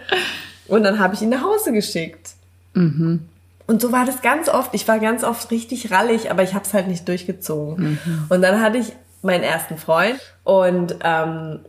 Und 0.68 0.84
dann 0.84 1.00
habe 1.00 1.16
ich 1.16 1.22
ihn 1.22 1.30
nach 1.30 1.44
Hause 1.44 1.74
geschickt. 1.74 2.32
Mhm. 2.74 3.28
Und 3.68 3.82
so 3.82 3.92
war 3.92 4.06
das 4.06 4.22
ganz 4.22 4.48
oft. 4.48 4.74
Ich 4.74 4.88
war 4.88 5.00
ganz 5.00 5.24
oft 5.24 5.52
richtig 5.52 5.92
rallig, 5.92 6.32
aber 6.32 6.42
ich 6.44 6.54
habe 6.54 6.64
es 6.64 6.74
halt 6.74 6.88
nicht 6.88 7.08
durchgezogen. 7.08 8.00
Mhm. 8.04 8.26
Und 8.30 8.42
dann 8.42 8.62
hatte 8.62 8.78
ich 8.78 8.94
meinen 9.22 9.44
ersten 9.44 9.78
Freund 9.78 10.20
und 10.44 10.96
ähm, 11.04 11.60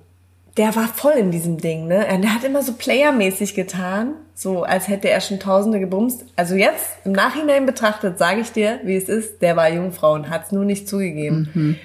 der 0.61 0.76
war 0.76 0.88
voll 0.88 1.14
in 1.14 1.31
diesem 1.31 1.57
Ding, 1.57 1.87
ne? 1.87 2.07
Der 2.21 2.35
hat 2.35 2.45
immer 2.45 2.62
so 2.62 2.75
playermäßig 2.75 3.55
getan, 3.55 4.12
so 4.35 4.62
als 4.62 4.88
hätte 4.88 5.09
er 5.09 5.23
schon 5.23 5.40
Tausende 5.40 5.81
gebumst. 5.81 6.26
Also 6.37 6.55
jetzt 6.55 6.85
im 7.07 7.12
Nachhinein 7.12 7.64
betrachtet, 7.64 8.19
sage 8.19 8.43
ich 8.43 8.52
dir, 8.52 8.79
wie 8.85 8.95
es 8.95 9.09
ist. 9.09 9.40
Der 9.40 9.57
war 9.57 9.71
Jungfrau 9.71 10.12
und 10.12 10.29
hat 10.29 10.45
es 10.45 10.52
nur 10.52 10.67
nicht 10.67 10.87
zugegeben. 10.87 11.49
Mhm. 11.55 11.76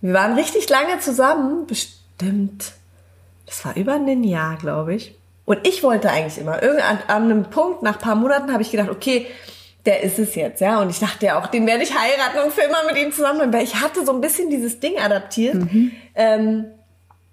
Wir 0.00 0.14
waren 0.14 0.34
richtig 0.34 0.68
lange 0.68 1.00
zusammen, 1.00 1.66
bestimmt. 1.66 2.72
Das 3.46 3.64
war 3.64 3.76
über 3.76 3.94
ein 3.94 4.22
Jahr, 4.22 4.56
glaube 4.58 4.94
ich. 4.94 5.16
Und 5.44 5.66
ich 5.66 5.82
wollte 5.82 6.08
eigentlich 6.08 6.38
immer, 6.38 6.62
irgendwann 6.62 6.98
an 7.08 7.24
einem 7.24 7.44
Punkt, 7.50 7.82
nach 7.82 7.98
paar 7.98 8.14
Monaten, 8.14 8.52
habe 8.52 8.62
ich 8.62 8.70
gedacht, 8.70 8.90
okay, 8.90 9.26
der 9.86 10.04
ist 10.04 10.20
es 10.20 10.36
jetzt, 10.36 10.60
ja. 10.60 10.80
Und 10.80 10.90
ich 10.90 11.00
dachte 11.00 11.26
ja 11.26 11.40
auch, 11.40 11.48
den 11.48 11.66
werde 11.66 11.82
ich 11.82 11.98
heiraten 11.98 12.44
und 12.44 12.52
für 12.52 12.62
immer 12.62 12.84
mit 12.86 12.96
ihm 12.96 13.10
zusammen. 13.10 13.52
Weil 13.52 13.64
ich 13.64 13.80
hatte 13.80 14.06
so 14.06 14.12
ein 14.12 14.20
bisschen 14.20 14.50
dieses 14.50 14.78
Ding 14.78 14.98
adaptiert. 15.00 15.56
Mhm. 15.56 15.90
Ähm, 16.14 16.66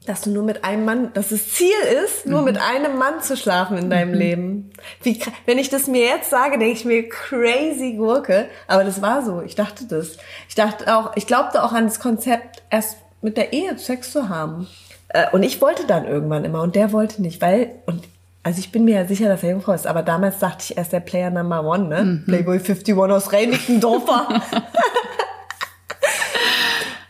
dass 0.08 0.22
du 0.22 0.30
nur 0.30 0.44
mit 0.44 0.64
einem 0.64 0.86
Mann, 0.86 1.14
dass 1.14 1.30
das 1.30 1.52
Ziel 1.52 1.76
ist, 2.06 2.26
nur 2.26 2.40
mhm. 2.40 2.46
mit 2.46 2.58
einem 2.62 2.98
Mann 2.98 3.22
zu 3.22 3.36
schlafen 3.36 3.78
in 3.78 3.90
deinem 3.90 4.12
mhm. 4.12 4.18
Leben. 4.18 4.72
Wie, 5.04 5.20
wenn 5.46 5.58
ich 5.58 5.70
das 5.70 5.88
mir 5.88 6.02
jetzt 6.02 6.30
sage, 6.30 6.58
denke 6.58 6.74
ich 6.74 6.86
mir 6.86 7.10
crazy 7.10 7.94
Gurke. 7.98 8.48
Aber 8.68 8.86
das 8.86 9.02
war 9.02 9.24
so. 9.24 9.42
Ich 9.42 9.56
dachte 9.56 9.86
das. 9.86 10.18
Ich 10.48 10.56
dachte 10.56 10.96
auch, 10.96 11.12
ich 11.16 11.28
glaubte 11.28 11.62
auch 11.62 11.74
an 11.74 11.86
das 11.86 12.00
Konzept, 12.00 12.64
erst 12.70 12.98
mit 13.22 13.36
der 13.36 13.52
Ehe 13.52 13.78
Sex 13.78 14.14
zu 14.14 14.30
haben. 14.30 14.68
Äh, 15.10 15.26
und 15.32 15.44
ich 15.44 15.62
wollte 15.62 15.86
dann 15.86 16.06
irgendwann 16.06 16.46
immer 16.46 16.62
und 16.62 16.76
der 16.76 16.94
wollte 16.94 17.22
nicht, 17.22 17.42
weil, 17.42 17.72
und 17.86 18.04
also 18.44 18.60
ich 18.60 18.72
bin 18.72 18.86
mir 18.86 18.96
ja 18.96 19.06
sicher, 19.06 19.28
dass 19.28 19.44
er 19.44 19.52
Jungfrau 19.52 19.74
ist, 19.74 19.88
aber 19.88 20.04
damals 20.04 20.40
dachte 20.40 20.64
ich, 20.64 20.78
er 20.78 20.84
ist 20.84 20.94
der 20.94 21.02
Player 21.02 21.30
Number 21.30 21.66
One, 21.66 21.90
ne? 21.90 22.04
Mhm. 22.04 22.26
Playboy 22.26 22.60
51 22.60 22.96
aus 22.96 23.34
Reinickendorfer. 23.34 24.28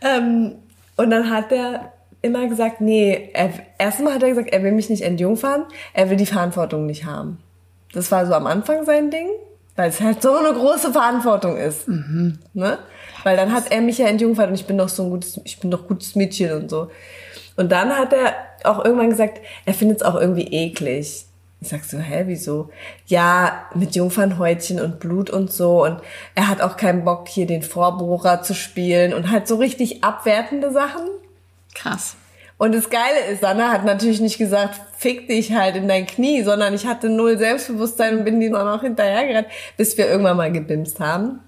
ähm, 0.00 0.56
und 0.96 1.10
dann 1.10 1.30
hat 1.30 1.52
er 1.52 1.92
immer 2.22 2.48
gesagt, 2.48 2.80
nee, 2.80 3.30
er, 3.32 3.50
erstmal 3.78 4.14
hat 4.14 4.22
er 4.22 4.30
gesagt, 4.30 4.52
er 4.52 4.62
will 4.62 4.72
mich 4.72 4.90
nicht 4.90 5.02
entjungfern, 5.02 5.64
er 5.92 6.10
will 6.10 6.16
die 6.16 6.26
Verantwortung 6.26 6.86
nicht 6.86 7.04
haben. 7.04 7.38
Das 7.92 8.10
war 8.10 8.26
so 8.26 8.34
am 8.34 8.46
Anfang 8.46 8.84
sein 8.84 9.10
Ding, 9.10 9.28
weil 9.76 9.88
es 9.90 10.00
halt 10.00 10.22
so 10.22 10.34
eine 10.36 10.52
große 10.52 10.92
Verantwortung 10.92 11.56
ist. 11.56 11.88
Mhm. 11.88 12.38
Ne? 12.54 12.78
Weil 13.24 13.36
dann 13.36 13.52
hat 13.52 13.70
er 13.70 13.80
mich 13.80 13.98
ja 13.98 14.06
entjungfert 14.06 14.48
und 14.48 14.54
ich 14.54 14.66
bin 14.66 14.78
doch 14.78 14.88
so 14.88 15.04
ein 15.04 15.10
gutes, 15.10 15.40
ich 15.44 15.60
bin 15.60 15.70
doch 15.70 15.86
gutes 15.86 16.14
Mädchen 16.14 16.52
und 16.52 16.70
so. 16.70 16.90
Und 17.56 17.72
dann 17.72 17.96
hat 17.96 18.12
er 18.12 18.34
auch 18.64 18.84
irgendwann 18.84 19.10
gesagt, 19.10 19.40
er 19.64 19.74
findet 19.74 19.98
es 19.98 20.02
auch 20.02 20.14
irgendwie 20.14 20.46
eklig. 20.46 21.24
Ich 21.60 21.68
sag 21.68 21.84
so, 21.84 21.98
hä, 21.98 22.24
wieso? 22.26 22.70
Ja, 23.06 23.66
mit 23.74 23.96
Jungfernhäutchen 23.96 24.80
und 24.80 25.00
Blut 25.00 25.28
und 25.28 25.52
so. 25.52 25.84
Und 25.84 26.00
er 26.36 26.46
hat 26.46 26.60
auch 26.60 26.76
keinen 26.76 27.04
Bock, 27.04 27.26
hier 27.26 27.46
den 27.46 27.62
Vorbohrer 27.62 28.42
zu 28.42 28.54
spielen 28.54 29.12
und 29.12 29.30
halt 29.30 29.48
so 29.48 29.56
richtig 29.56 30.04
abwertende 30.04 30.70
Sachen. 30.70 31.02
Krass. 31.78 32.16
Und 32.58 32.74
das 32.74 32.90
Geile 32.90 33.20
ist, 33.30 33.40
Sanna 33.40 33.70
hat 33.70 33.84
natürlich 33.84 34.20
nicht 34.20 34.36
gesagt, 34.36 34.80
fick 34.96 35.28
dich 35.28 35.52
halt 35.52 35.76
in 35.76 35.86
dein 35.86 36.06
Knie, 36.06 36.42
sondern 36.42 36.74
ich 36.74 36.86
hatte 36.86 37.08
null 37.08 37.38
Selbstbewusstsein 37.38 38.18
und 38.18 38.24
bin 38.24 38.40
die 38.40 38.50
noch 38.50 38.82
hinterhergerannt, 38.82 39.46
bis 39.76 39.96
wir 39.96 40.08
irgendwann 40.08 40.36
mal 40.36 40.50
gebimst 40.50 40.98
haben. 40.98 41.38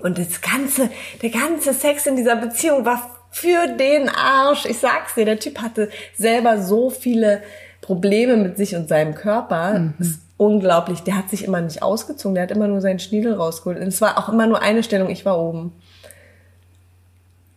Und 0.00 0.18
das 0.18 0.42
ganze, 0.42 0.90
der 1.22 1.30
ganze 1.30 1.72
Sex 1.72 2.06
in 2.06 2.16
dieser 2.16 2.36
Beziehung 2.36 2.84
war 2.84 3.10
für 3.30 3.66
den 3.68 4.10
Arsch. 4.10 4.66
Ich 4.66 4.78
sag's 4.78 5.14
dir, 5.14 5.24
der 5.24 5.38
Typ 5.38 5.62
hatte 5.62 5.88
selber 6.14 6.60
so 6.60 6.90
viele 6.90 7.42
Probleme 7.80 8.36
mit 8.36 8.58
sich 8.58 8.76
und 8.76 8.88
seinem 8.88 9.14
Körper. 9.14 9.78
Mhm. 9.78 9.94
Das 9.98 10.08
ist 10.08 10.20
unglaublich. 10.36 11.00
Der 11.00 11.16
hat 11.16 11.30
sich 11.30 11.44
immer 11.44 11.62
nicht 11.62 11.82
ausgezogen, 11.82 12.34
der 12.34 12.44
hat 12.44 12.50
immer 12.50 12.68
nur 12.68 12.82
seinen 12.82 12.98
Schniedel 12.98 13.34
rausgeholt. 13.34 13.78
Und 13.78 13.86
es 13.86 14.02
war 14.02 14.18
auch 14.18 14.28
immer 14.28 14.46
nur 14.46 14.60
eine 14.60 14.82
Stellung, 14.82 15.08
ich 15.08 15.24
war 15.24 15.40
oben. 15.40 15.72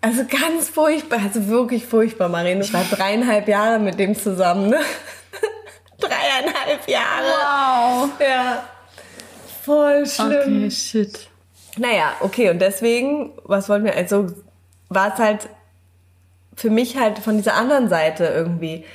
Also 0.07 0.23
ganz 0.25 0.69
furchtbar, 0.69 1.19
also 1.21 1.47
wirklich 1.47 1.85
furchtbar, 1.85 2.29
Marine. 2.29 2.61
Ich 2.61 2.73
war 2.73 2.85
dreieinhalb 2.85 3.47
Jahre 3.47 3.77
mit 3.77 3.99
dem 3.99 4.15
zusammen, 4.15 4.69
ne? 4.69 4.79
dreieinhalb 5.99 6.87
Jahre. 6.87 8.05
Wow. 8.05 8.09
Ja. 8.21 8.63
Voll 9.65 10.05
schlimm. 10.05 10.39
Okay, 10.39 10.71
shit. 10.71 11.27
Naja, 11.77 12.13
okay, 12.21 12.49
und 12.49 12.59
deswegen, 12.59 13.33
was 13.43 13.67
wollten 13.67 13.83
wir, 13.83 13.95
also 13.95 14.27
war 14.87 15.13
es 15.13 15.19
halt 15.19 15.49
für 16.55 16.69
mich 16.69 16.97
halt 16.97 17.19
von 17.19 17.35
dieser 17.35 17.55
anderen 17.55 17.89
Seite 17.89 18.25
irgendwie. 18.25 18.85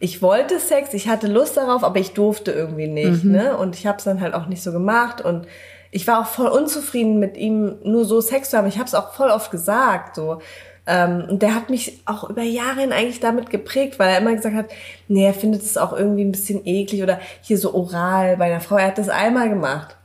Ich 0.00 0.20
wollte 0.20 0.60
Sex, 0.60 0.92
ich 0.92 1.08
hatte 1.08 1.28
Lust 1.28 1.56
darauf, 1.56 1.82
aber 1.82 1.98
ich 1.98 2.12
durfte 2.12 2.52
irgendwie 2.52 2.88
nicht, 2.88 3.24
mhm. 3.24 3.32
ne? 3.32 3.56
Und 3.56 3.74
ich 3.74 3.86
habe 3.86 3.98
es 3.98 4.04
dann 4.04 4.20
halt 4.20 4.34
auch 4.34 4.46
nicht 4.46 4.62
so 4.62 4.70
gemacht 4.70 5.22
und 5.22 5.48
ich 5.90 6.06
war 6.06 6.20
auch 6.20 6.26
voll 6.26 6.48
unzufrieden 6.48 7.18
mit 7.18 7.36
ihm, 7.36 7.76
nur 7.82 8.04
so 8.04 8.20
Sex 8.20 8.50
zu 8.50 8.58
haben. 8.58 8.68
Ich 8.68 8.78
habe 8.78 8.86
es 8.86 8.94
auch 8.94 9.14
voll 9.14 9.30
oft 9.30 9.50
gesagt, 9.50 10.16
so. 10.16 10.40
Ähm, 10.86 11.26
und 11.28 11.42
der 11.42 11.54
hat 11.54 11.70
mich 11.70 12.00
auch 12.06 12.28
über 12.28 12.42
Jahre 12.42 12.80
hin 12.80 12.92
eigentlich 12.92 13.20
damit 13.20 13.50
geprägt, 13.50 13.98
weil 13.98 14.10
er 14.10 14.18
immer 14.18 14.34
gesagt 14.34 14.54
hat, 14.54 14.66
nee, 15.06 15.26
er 15.26 15.34
findet 15.34 15.62
es 15.62 15.76
auch 15.76 15.92
irgendwie 15.92 16.24
ein 16.24 16.32
bisschen 16.32 16.66
eklig 16.66 17.02
oder 17.02 17.20
hier 17.42 17.58
so 17.58 17.74
oral 17.74 18.36
bei 18.38 18.46
einer 18.46 18.60
Frau. 18.60 18.76
Er 18.76 18.88
hat 18.88 18.98
das 18.98 19.08
einmal 19.08 19.48
gemacht. 19.48 19.96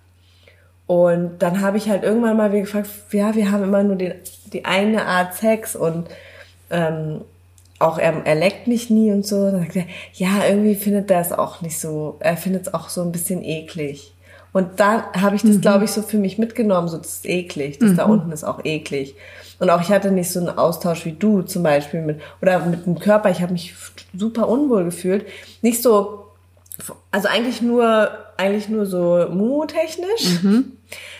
Und 0.85 1.39
dann 1.39 1.61
habe 1.61 1.77
ich 1.77 1.89
halt 1.89 2.03
irgendwann 2.03 2.35
mal 2.35 2.51
wieder 2.51 2.61
gefragt, 2.61 2.89
ja, 3.11 3.33
wir 3.35 3.51
haben 3.51 3.63
immer 3.63 3.83
nur 3.83 3.95
den, 3.95 4.15
die 4.51 4.65
eine 4.65 5.05
Art 5.05 5.33
Sex 5.33 5.75
und 5.75 6.09
ähm, 6.69 7.21
auch 7.79 7.97
er, 7.97 8.25
er 8.25 8.35
leckt 8.35 8.67
mich 8.67 8.89
nie 8.89 9.11
und 9.11 9.25
so. 9.25 9.49
Dann 9.49 9.61
sagt 9.61 9.77
er, 9.77 9.85
ja, 10.13 10.45
irgendwie 10.47 10.75
findet 10.75 11.09
er 11.09 11.21
es 11.21 11.31
auch 11.31 11.61
nicht 11.61 11.79
so, 11.79 12.17
er 12.19 12.35
findet 12.35 12.67
es 12.67 12.73
auch 12.73 12.89
so 12.89 13.01
ein 13.01 13.11
bisschen 13.11 13.43
eklig. 13.43 14.13
Und 14.53 14.79
da 14.79 15.11
habe 15.13 15.35
ich 15.35 15.41
das, 15.41 15.57
mhm. 15.57 15.61
glaube 15.61 15.85
ich, 15.85 15.91
so 15.91 16.03
für 16.03 16.17
mich 16.17 16.37
mitgenommen, 16.37 16.87
so 16.87 16.97
das 16.97 17.15
ist 17.15 17.25
eklig, 17.25 17.79
das 17.79 17.91
mhm. 17.91 17.97
da 17.97 18.05
unten 18.05 18.31
ist 18.31 18.43
auch 18.43 18.63
eklig. 18.63 19.15
Und 19.59 19.69
auch 19.69 19.81
ich 19.81 19.89
hatte 19.89 20.11
nicht 20.11 20.31
so 20.31 20.39
einen 20.39 20.57
Austausch 20.57 21.05
wie 21.05 21.13
du 21.13 21.41
zum 21.41 21.63
Beispiel 21.63 22.01
mit, 22.01 22.21
oder 22.41 22.59
mit 22.59 22.85
dem 22.85 22.99
Körper, 22.99 23.31
ich 23.31 23.41
habe 23.41 23.53
mich 23.53 23.73
super 24.15 24.47
unwohl 24.47 24.85
gefühlt. 24.85 25.25
Nicht 25.61 25.81
so, 25.81 26.27
also 27.11 27.27
eigentlich 27.27 27.61
nur, 27.61 28.09
eigentlich 28.37 28.69
nur 28.69 28.85
so 28.85 29.25
mumu-technisch. 29.29 30.43
Mhm. 30.43 30.73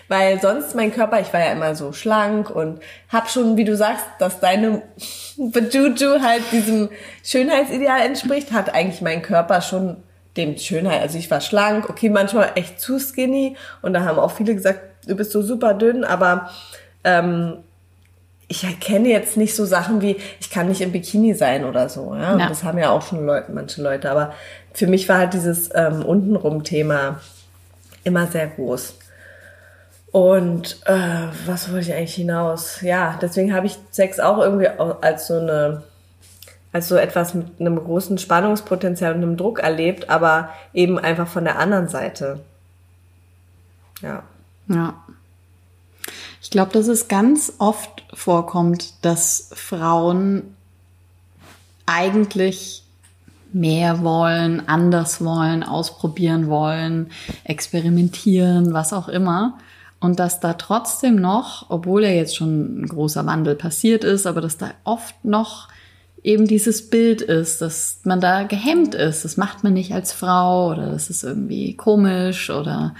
Weil 0.09 0.39
sonst 0.39 0.75
mein 0.75 0.93
Körper, 0.93 1.19
ich 1.21 1.33
war 1.33 1.39
ja 1.39 1.53
immer 1.53 1.73
so 1.75 1.91
schlank 1.91 2.49
und 2.49 2.79
hab 3.09 3.29
schon, 3.29 3.57
wie 3.57 3.63
du 3.63 3.75
sagst, 3.75 4.05
dass 4.19 4.39
deine 4.39 4.83
Bajuju 5.37 6.21
halt 6.21 6.43
diesem 6.51 6.89
Schönheitsideal 7.23 8.01
entspricht, 8.01 8.51
hat 8.51 8.73
eigentlich 8.75 9.01
mein 9.01 9.21
Körper 9.21 9.61
schon 9.61 9.97
dem 10.37 10.57
Schönheit. 10.57 11.01
Also 11.01 11.17
ich 11.17 11.29
war 11.29 11.41
schlank, 11.41 11.89
okay, 11.89 12.09
manchmal 12.09 12.51
echt 12.55 12.79
zu 12.79 12.99
skinny 12.99 13.55
und 13.81 13.93
da 13.93 14.03
haben 14.03 14.19
auch 14.19 14.31
viele 14.31 14.55
gesagt, 14.55 14.79
du 15.07 15.15
bist 15.15 15.31
so 15.31 15.41
super 15.41 15.73
dünn, 15.73 16.03
aber 16.03 16.49
ähm, 17.03 17.57
ich 18.47 18.63
erkenne 18.63 19.09
jetzt 19.09 19.37
nicht 19.37 19.55
so 19.55 19.65
Sachen 19.65 20.01
wie, 20.01 20.17
ich 20.39 20.49
kann 20.49 20.67
nicht 20.67 20.81
im 20.81 20.91
Bikini 20.91 21.33
sein 21.33 21.65
oder 21.65 21.89
so. 21.89 22.13
Ja? 22.15 22.37
ja. 22.37 22.49
Das 22.49 22.63
haben 22.63 22.77
ja 22.77 22.91
auch 22.91 23.01
schon 23.01 23.25
Leute, 23.25 23.51
manche 23.51 23.81
Leute. 23.81 24.11
Aber 24.11 24.33
für 24.73 24.87
mich 24.87 25.07
war 25.09 25.17
halt 25.17 25.33
dieses 25.33 25.69
ähm, 25.73 26.03
untenrum-Thema 26.03 27.19
immer 28.03 28.27
sehr 28.27 28.47
groß. 28.47 28.95
Und 30.11 30.81
äh, 30.85 31.27
was 31.47 31.71
wollte 31.71 31.89
ich 31.89 31.95
eigentlich 31.95 32.15
hinaus? 32.15 32.81
Ja, 32.81 33.17
deswegen 33.19 33.55
habe 33.55 33.65
ich 33.65 33.77
Sex 33.89 34.19
auch 34.19 34.37
irgendwie 34.37 34.67
als 34.67 35.27
so 35.27 35.39
eine, 35.39 35.81
als 36.74 36.89
so 36.89 36.96
etwas 36.96 37.36
mit 37.36 37.60
einem 37.60 37.77
großen 37.77 38.18
Spannungspotenzial 38.18 39.13
und 39.13 39.22
einem 39.22 39.38
Druck 39.38 39.60
erlebt, 39.60 40.10
aber 40.10 40.50
eben 40.74 41.00
einfach 41.00 41.27
von 41.27 41.46
der 41.46 41.60
anderen 41.60 41.88
Seite. 41.88 42.39
Ja. 44.01 44.24
Ja. 44.68 44.96
Ich 46.42 46.50
glaube, 46.50 46.74
dass 46.74 46.88
es 46.88 47.08
ganz 47.08 47.53
oft 47.60 48.03
vorkommt, 48.13 49.06
dass 49.06 49.51
Frauen 49.53 50.56
eigentlich 51.86 52.84
mehr 53.53 54.01
wollen, 54.03 54.68
anders 54.68 55.24
wollen, 55.24 55.63
ausprobieren 55.63 56.48
wollen, 56.48 57.12
experimentieren, 57.44 58.74
was 58.74 58.94
auch 58.94 59.08
immer. 59.08 59.60
Und 60.00 60.20
dass 60.20 60.39
da 60.39 60.53
trotzdem 60.53 61.15
noch, 61.15 61.70
obwohl 61.70 62.03
ja 62.03 62.10
jetzt 62.10 62.36
schon 62.36 62.82
ein 62.82 62.88
großer 62.88 63.25
Wandel 63.25 63.56
passiert 63.56 64.03
ist, 64.03 64.25
aber 64.25 64.42
dass 64.42 64.58
da 64.58 64.72
oft 64.84 65.24
noch 65.24 65.70
eben 66.24 66.48
dieses 66.48 66.89
Bild 66.89 67.22
ist, 67.22 67.62
dass 67.62 68.00
man 68.03 68.22
da 68.22 68.44
gehemmt 68.44 68.96
ist. 68.96 69.25
Das 69.25 69.38
macht 69.38 69.63
man 69.63 69.74
nicht 69.74 69.94
als 69.94 70.13
Frau 70.13 70.72
oder 70.72 70.92
das 70.92 71.10
ist 71.10 71.24
irgendwie 71.24 71.75
komisch 71.75 72.50
oder 72.50 72.96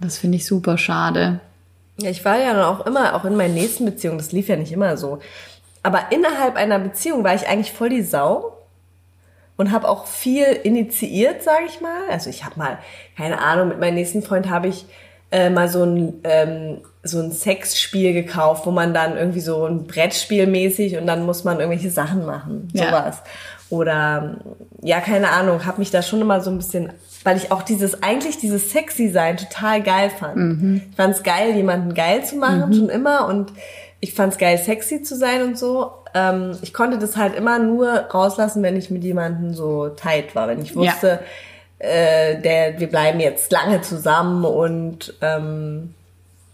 das 0.00 0.18
finde 0.18 0.36
ich 0.36 0.46
super 0.46 0.78
schade. 0.78 1.40
Ja, 1.98 2.10
ich 2.10 2.24
war 2.24 2.38
ja 2.38 2.68
auch 2.68 2.86
immer, 2.86 3.14
auch 3.14 3.24
in 3.24 3.36
meinen 3.36 3.54
nächsten 3.54 3.84
Beziehungen, 3.84 4.18
das 4.18 4.32
lief 4.32 4.48
ja 4.48 4.56
nicht 4.56 4.72
immer 4.72 4.96
so. 4.96 5.20
Aber 5.82 6.06
innerhalb 6.10 6.56
einer 6.56 6.78
Beziehung 6.78 7.24
war 7.24 7.34
ich 7.34 7.48
eigentlich 7.48 7.72
voll 7.72 7.88
die 7.88 8.02
Sau 8.02 8.56
und 9.56 9.72
habe 9.72 9.88
auch 9.88 10.06
viel 10.06 10.44
initiiert, 10.44 11.42
sage 11.42 11.64
ich 11.66 11.80
mal. 11.80 12.08
Also 12.10 12.30
ich 12.30 12.44
habe 12.44 12.58
mal, 12.58 12.78
keine 13.16 13.40
Ahnung, 13.40 13.68
mit 13.68 13.80
meinem 13.80 13.94
nächsten 13.94 14.22
Freund 14.22 14.48
habe 14.48 14.68
ich 14.68 14.86
äh, 15.32 15.50
mal 15.50 15.68
so 15.68 15.82
ein 15.82 16.20
ähm, 16.24 16.78
so 17.02 17.18
ein 17.18 17.32
Sexspiel 17.32 18.12
gekauft, 18.12 18.64
wo 18.64 18.70
man 18.70 18.94
dann 18.94 19.16
irgendwie 19.16 19.40
so 19.40 19.66
ein 19.66 19.86
Brettspiel 19.86 20.46
mäßig 20.46 20.98
und 20.98 21.06
dann 21.06 21.26
muss 21.26 21.42
man 21.42 21.58
irgendwelche 21.58 21.90
Sachen 21.90 22.24
machen, 22.24 22.68
sowas. 22.72 23.16
Ja. 23.16 23.30
Oder 23.70 24.36
ja, 24.82 25.00
keine 25.00 25.30
Ahnung, 25.30 25.64
habe 25.64 25.78
mich 25.78 25.90
da 25.90 26.02
schon 26.02 26.20
immer 26.20 26.40
so 26.42 26.50
ein 26.50 26.58
bisschen, 26.58 26.92
weil 27.24 27.38
ich 27.38 27.50
auch 27.50 27.62
dieses 27.62 28.02
eigentlich 28.02 28.38
dieses 28.38 28.70
sexy 28.70 29.08
sein 29.08 29.36
total 29.36 29.82
geil 29.82 30.10
fand. 30.10 30.36
Mhm. 30.36 30.82
Ich 30.90 30.96
fand 30.96 31.14
es 31.14 31.22
geil, 31.22 31.56
jemanden 31.56 31.94
geil 31.94 32.24
zu 32.24 32.36
machen 32.36 32.68
mhm. 32.68 32.74
schon 32.74 32.88
immer 32.90 33.26
und 33.26 33.52
ich 33.98 34.14
fand 34.14 34.34
es 34.34 34.38
geil, 34.38 34.58
sexy 34.58 35.02
zu 35.02 35.16
sein 35.16 35.42
und 35.42 35.58
so. 35.58 35.92
Ähm, 36.14 36.56
ich 36.62 36.74
konnte 36.74 36.98
das 36.98 37.16
halt 37.16 37.34
immer 37.34 37.58
nur 37.58 37.88
rauslassen, 37.88 38.62
wenn 38.62 38.76
ich 38.76 38.90
mit 38.90 39.02
jemandem 39.02 39.54
so 39.54 39.88
tight 39.88 40.36
war, 40.36 40.48
wenn 40.48 40.60
ich 40.60 40.76
wusste, 40.76 41.08
ja 41.08 41.20
äh, 41.82 42.40
der, 42.40 42.78
wir 42.78 42.88
bleiben 42.88 43.18
jetzt 43.18 43.50
lange 43.50 43.80
zusammen 43.80 44.44
und 44.44 45.14
ähm, 45.20 45.94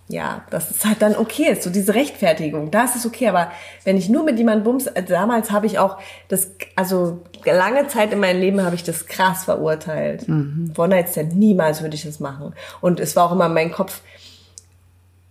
ja, 0.08 0.42
das 0.50 0.70
ist 0.70 0.86
halt 0.86 1.02
dann 1.02 1.16
okay 1.16 1.50
ist, 1.50 1.62
so 1.62 1.70
diese 1.70 1.94
Rechtfertigung, 1.94 2.70
da 2.70 2.84
ist 2.84 2.96
es 2.96 3.04
okay, 3.04 3.28
aber 3.28 3.52
wenn 3.84 3.98
ich 3.98 4.08
nur 4.08 4.24
mit 4.24 4.38
jemandem 4.38 4.64
bums, 4.64 4.86
äh, 4.86 5.02
damals 5.02 5.50
habe 5.50 5.66
ich 5.66 5.78
auch 5.78 5.98
das, 6.28 6.52
also 6.76 7.20
lange 7.44 7.88
Zeit 7.88 8.12
in 8.12 8.20
meinem 8.20 8.40
Leben 8.40 8.64
habe 8.64 8.74
ich 8.74 8.84
das 8.84 9.06
krass 9.06 9.44
verurteilt. 9.44 10.26
Mhm. 10.26 10.72
One-Night-Stand, 10.74 11.36
niemals 11.36 11.82
würde 11.82 11.94
ich 11.94 12.04
das 12.04 12.20
machen. 12.20 12.54
Und 12.80 12.98
es 12.98 13.14
war 13.14 13.26
auch 13.26 13.32
immer 13.32 13.46
in 13.46 13.54
meinem 13.54 13.72
Kopf, 13.72 14.00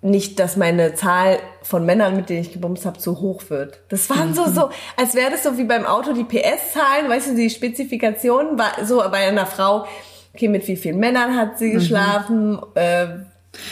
nicht, 0.01 0.39
dass 0.39 0.57
meine 0.57 0.93
Zahl 0.93 1.39
von 1.63 1.85
Männern, 1.85 2.15
mit 2.15 2.29
denen 2.29 2.41
ich 2.41 2.53
gebumst 2.53 2.85
habe, 2.85 2.99
so 2.99 3.19
hoch 3.19 3.49
wird. 3.49 3.79
Das 3.89 4.09
waren 4.09 4.33
so, 4.33 4.47
so, 4.49 4.69
als 4.95 5.15
wäre 5.15 5.31
das 5.31 5.43
so 5.43 5.57
wie 5.57 5.63
beim 5.63 5.85
Auto 5.85 6.13
die 6.13 6.23
PS-Zahlen, 6.23 7.09
weißt 7.09 7.31
du, 7.31 7.35
die 7.35 7.49
Spezifikationen, 7.49 8.59
war 8.59 8.85
so 8.85 8.97
bei 9.09 9.27
einer 9.27 9.47
Frau, 9.47 9.85
okay, 10.33 10.47
mit 10.47 10.67
wie 10.67 10.75
vielen 10.75 10.99
Männern 10.99 11.35
hat 11.35 11.57
sie 11.57 11.69
mhm. 11.69 11.73
geschlafen, 11.73 12.51
mhm. 12.51 12.61
äh, 12.75 13.07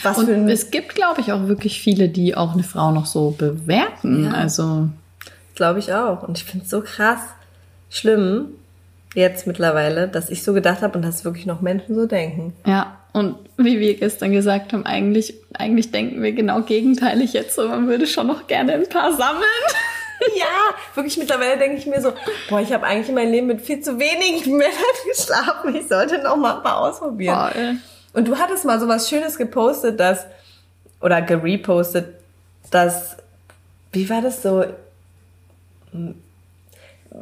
was 0.02 0.18
Und 0.18 0.26
für 0.26 0.34
ein 0.34 0.50
es 0.50 0.72
gibt, 0.72 0.96
glaube 0.96 1.22
ich, 1.22 1.32
auch 1.32 1.48
wirklich 1.48 1.80
viele, 1.80 2.10
die 2.10 2.36
auch 2.36 2.54
eine 2.54 2.64
Frau 2.64 2.92
noch 2.92 3.06
so 3.06 3.32
bewerten. 3.32 4.26
Ja. 4.26 4.32
Also. 4.32 4.90
Glaube 5.54 5.80
ich 5.80 5.94
auch. 5.94 6.24
Und 6.24 6.40
ich 6.40 6.44
finde 6.44 6.66
es 6.66 6.72
so 6.72 6.82
krass 6.82 7.20
schlimm, 7.90 8.48
jetzt 9.16 9.48
mittlerweile, 9.48 10.08
dass 10.08 10.30
ich 10.30 10.44
so 10.44 10.54
gedacht 10.54 10.82
habe 10.82 10.98
und 10.98 11.04
dass 11.04 11.26
wirklich 11.26 11.46
noch 11.46 11.62
Menschen 11.62 11.96
so 11.96 12.06
denken. 12.06 12.54
Ja, 12.66 12.98
und 13.14 13.38
wie 13.58 13.80
wir 13.80 13.96
gestern 13.96 14.34
gesagt 14.34 14.74
haben, 14.74 14.86
eigentlich, 14.86 15.36
eigentlich 15.54 15.92
denken 15.92 16.22
wir 16.22 16.34
genau 16.34 16.62
gegenteilig 16.62 17.34
jetzt 17.34 17.56
so, 17.56 17.68
man 17.68 17.88
würde 17.88 18.08
schon 18.08 18.28
noch 18.28 18.46
gerne 18.48 18.74
ein 18.74 18.90
paar 18.90 19.16
sammeln. 19.16 19.44
Ja, 20.38 20.74
wirklich 20.96 21.18
mittlerweile 21.18 21.60
denke 21.60 21.78
ich 21.78 21.86
mir 21.86 22.02
so, 22.02 22.14
boah, 22.50 22.62
ich 22.62 22.72
habe 22.72 22.86
eigentlich 22.86 23.10
in 23.10 23.16
meinem 23.16 23.32
Leben 23.32 23.48
mit 23.48 23.62
viel 23.62 23.82
zu 23.82 24.00
wenigen 24.00 24.58
Männern 24.58 24.74
geschlafen. 25.08 25.76
Ich 25.76 25.90
sollte 25.90 26.24
noch 26.24 26.38
mal 26.38 26.56
ein 26.56 26.64
paar 26.64 26.80
ausprobieren. 26.80 27.52
Voll. 27.52 27.76
Und 28.14 28.28
du 28.30 28.38
hattest 28.38 28.64
mal 28.64 28.80
so 28.80 28.88
was 28.88 29.10
Schönes 29.10 29.38
gepostet, 29.38 30.00
dass, 30.00 30.26
oder 31.02 31.22
gerepostet, 31.22 32.16
dass, 32.72 33.18
wie 33.92 34.10
war 34.10 34.22
das 34.22 34.42
so, 34.42 34.64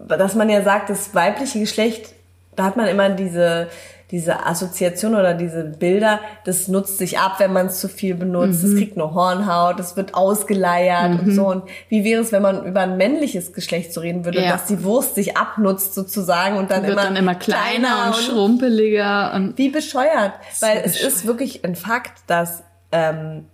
dass 0.08 0.36
man 0.36 0.50
ja 0.50 0.62
sagt, 0.64 0.90
das 0.90 1.14
weibliche 1.14 1.60
Geschlecht, 1.60 2.14
da 2.56 2.66
hat 2.66 2.78
man 2.78 2.88
immer 2.88 3.10
diese, 3.10 3.68
diese 4.12 4.46
Assoziation 4.46 5.16
oder 5.16 5.34
diese 5.34 5.64
Bilder, 5.64 6.20
das 6.46 6.68
nutzt 6.68 7.00
sich 7.00 7.18
ab, 7.18 7.40
wenn 7.40 7.52
man 7.52 7.68
es 7.68 7.80
zu 7.80 7.90
viel 7.90 8.14
benutzt. 8.14 8.64
Es 8.64 8.72
mhm. 8.72 8.78
kriegt 8.78 8.98
nur 8.98 9.16
Hornhaut, 9.16 9.80
es 9.80 9.98
wird 9.98 10.14
ausgeleiert 10.14 11.14
mhm. 11.14 11.20
und 11.20 11.32
so. 11.32 11.48
Und 11.48 11.64
wie 11.90 12.04
wäre 12.04 12.22
es, 12.22 12.32
wenn 12.32 12.44
man 12.44 12.64
über 12.66 12.82
ein 12.82 12.98
männliches 12.98 13.54
Geschlecht 13.54 13.92
so 13.92 14.02
reden 14.02 14.24
würde, 14.24 14.44
ja. 14.44 14.52
dass 14.52 14.66
die 14.66 14.84
Wurst 14.84 15.16
sich 15.16 15.36
abnutzt 15.36 15.96
sozusagen 15.96 16.58
und 16.58 16.70
dann 16.70 16.84
wird 16.84 16.94
immer 16.94 17.04
dann 17.04 17.16
immer 17.16 17.36
kleiner, 17.36 17.88
kleiner 17.88 18.08
und, 18.08 18.14
und 18.14 18.24
schrumpeliger 18.24 19.34
und 19.34 19.58
wie 19.58 19.70
bescheuert, 19.70 20.34
weil 20.60 20.78
es 20.84 20.94
bescheuert. 20.94 21.12
ist 21.12 21.26
wirklich 21.26 21.66
ein 21.66 21.76
Fakt, 21.76 22.14
dass 22.28 22.64
ähm, 22.92 23.46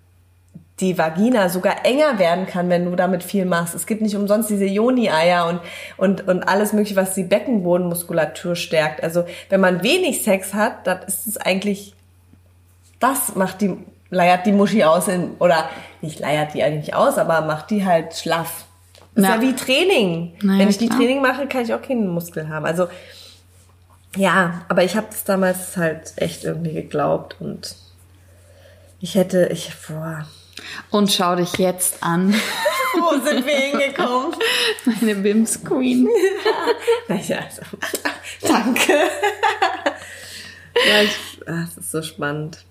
die 0.80 0.98
Vagina 0.98 1.50
sogar 1.50 1.86
enger 1.86 2.20
werden 2.20 2.46
kann, 2.46 2.70
wenn 2.70 2.86
du 2.86 2.96
damit 2.96 3.24
viel 3.24 3.46
machst. 3.46 3.76
Es 3.76 3.86
gibt 3.86 4.02
nicht 4.02 4.16
umsonst 4.16 4.50
diese 4.50 4.66
Joni-Eier 4.66 5.48
und, 5.48 5.60
und, 5.98 6.28
und 6.28 6.44
alles 6.44 6.74
mögliche, 6.74 6.96
was 6.96 7.14
die 7.14 7.24
Beckenbodenmuskulatur 7.24 8.56
stärkt. 8.56 9.04
Also 9.04 9.26
wenn 9.50 9.60
man 9.60 9.84
wenig 9.84 10.24
Sex 10.24 10.54
hat, 10.54 10.88
dann 10.88 11.02
ist 11.04 11.28
es 11.28 11.38
eigentlich, 11.38 11.94
das 13.00 13.36
macht 13.36 13.62
die, 13.62 13.76
leiert 14.10 14.46
die 14.46 14.54
Muschi 14.54 14.84
aus 14.84 15.08
in, 15.08 15.36
oder 15.40 15.70
nicht 16.02 16.20
leiert 16.20 16.54
die 16.54 16.64
eigentlich 16.64 16.96
aus, 16.96 17.18
aber 17.18 17.42
macht 17.42 17.70
die 17.72 17.86
halt 17.86 18.16
schlaff. 18.16 18.66
Das 19.16 19.26
ja. 19.26 19.36
ist 19.36 19.44
ja 19.44 19.50
wie 19.50 19.56
Training. 19.56 20.34
Naja, 20.42 20.60
wenn 20.60 20.70
ich 20.70 20.78
die 20.78 20.90
Training 20.90 21.22
mache, 21.22 21.48
kann 21.48 21.64
ich 21.64 21.74
auch 21.74 21.82
keinen 21.82 22.08
Muskel 22.08 22.48
haben. 22.48 22.66
Also 22.66 22.88
ja, 24.16 24.62
aber 24.70 24.84
ich 24.84 24.96
habe 24.96 25.08
das 25.10 25.24
damals 25.24 25.78
halt 25.78 26.14
echt 26.16 26.44
irgendwie 26.44 26.74
geglaubt 26.74 27.36
und 27.40 27.76
ich 29.02 29.16
hätte, 29.16 29.48
ich, 29.48 29.72
boah, 29.88 30.26
und 30.92 31.12
schau 31.12 31.36
dich 31.36 31.54
jetzt 31.58 32.04
an. 32.04 32.34
Wo 32.94 33.20
sind 33.24 33.46
wir 33.46 33.56
hingekommen? 33.56 34.34
Meine 34.86 35.16
Bims 35.16 35.64
Queen. 35.64 36.08
naja, 37.08 37.40
also, 37.46 37.62
danke. 38.48 38.94
ja, 40.88 41.02
ich, 41.04 41.42
ach, 41.46 41.66
das 41.76 41.78
ist 41.78 41.92
so 41.92 42.02
spannend. 42.02 42.64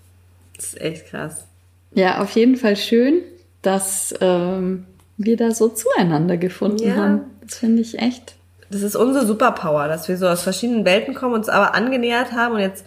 Das 0.55 0.65
ist 0.65 0.81
echt 0.81 1.07
krass. 1.07 1.45
Ja, 1.93 2.21
auf 2.21 2.31
jeden 2.31 2.57
Fall 2.57 2.75
schön, 2.75 3.21
dass 3.61 4.13
ähm, 4.21 4.85
wir 5.17 5.37
da 5.37 5.51
so 5.51 5.69
zueinander 5.69 6.37
gefunden 6.37 6.87
ja. 6.87 6.95
haben. 6.95 7.21
Das 7.41 7.57
finde 7.57 7.81
ich 7.81 7.97
echt. 7.97 8.35
Das 8.69 8.83
ist 8.83 8.95
unsere 8.95 9.25
Superpower, 9.25 9.87
dass 9.87 10.07
wir 10.07 10.17
so 10.17 10.27
aus 10.27 10.43
verschiedenen 10.43 10.85
Welten 10.85 11.15
kommen, 11.15 11.33
uns 11.33 11.49
aber 11.49 11.73
angenähert 11.73 12.33
haben 12.33 12.55
und 12.55 12.59
jetzt 12.59 12.85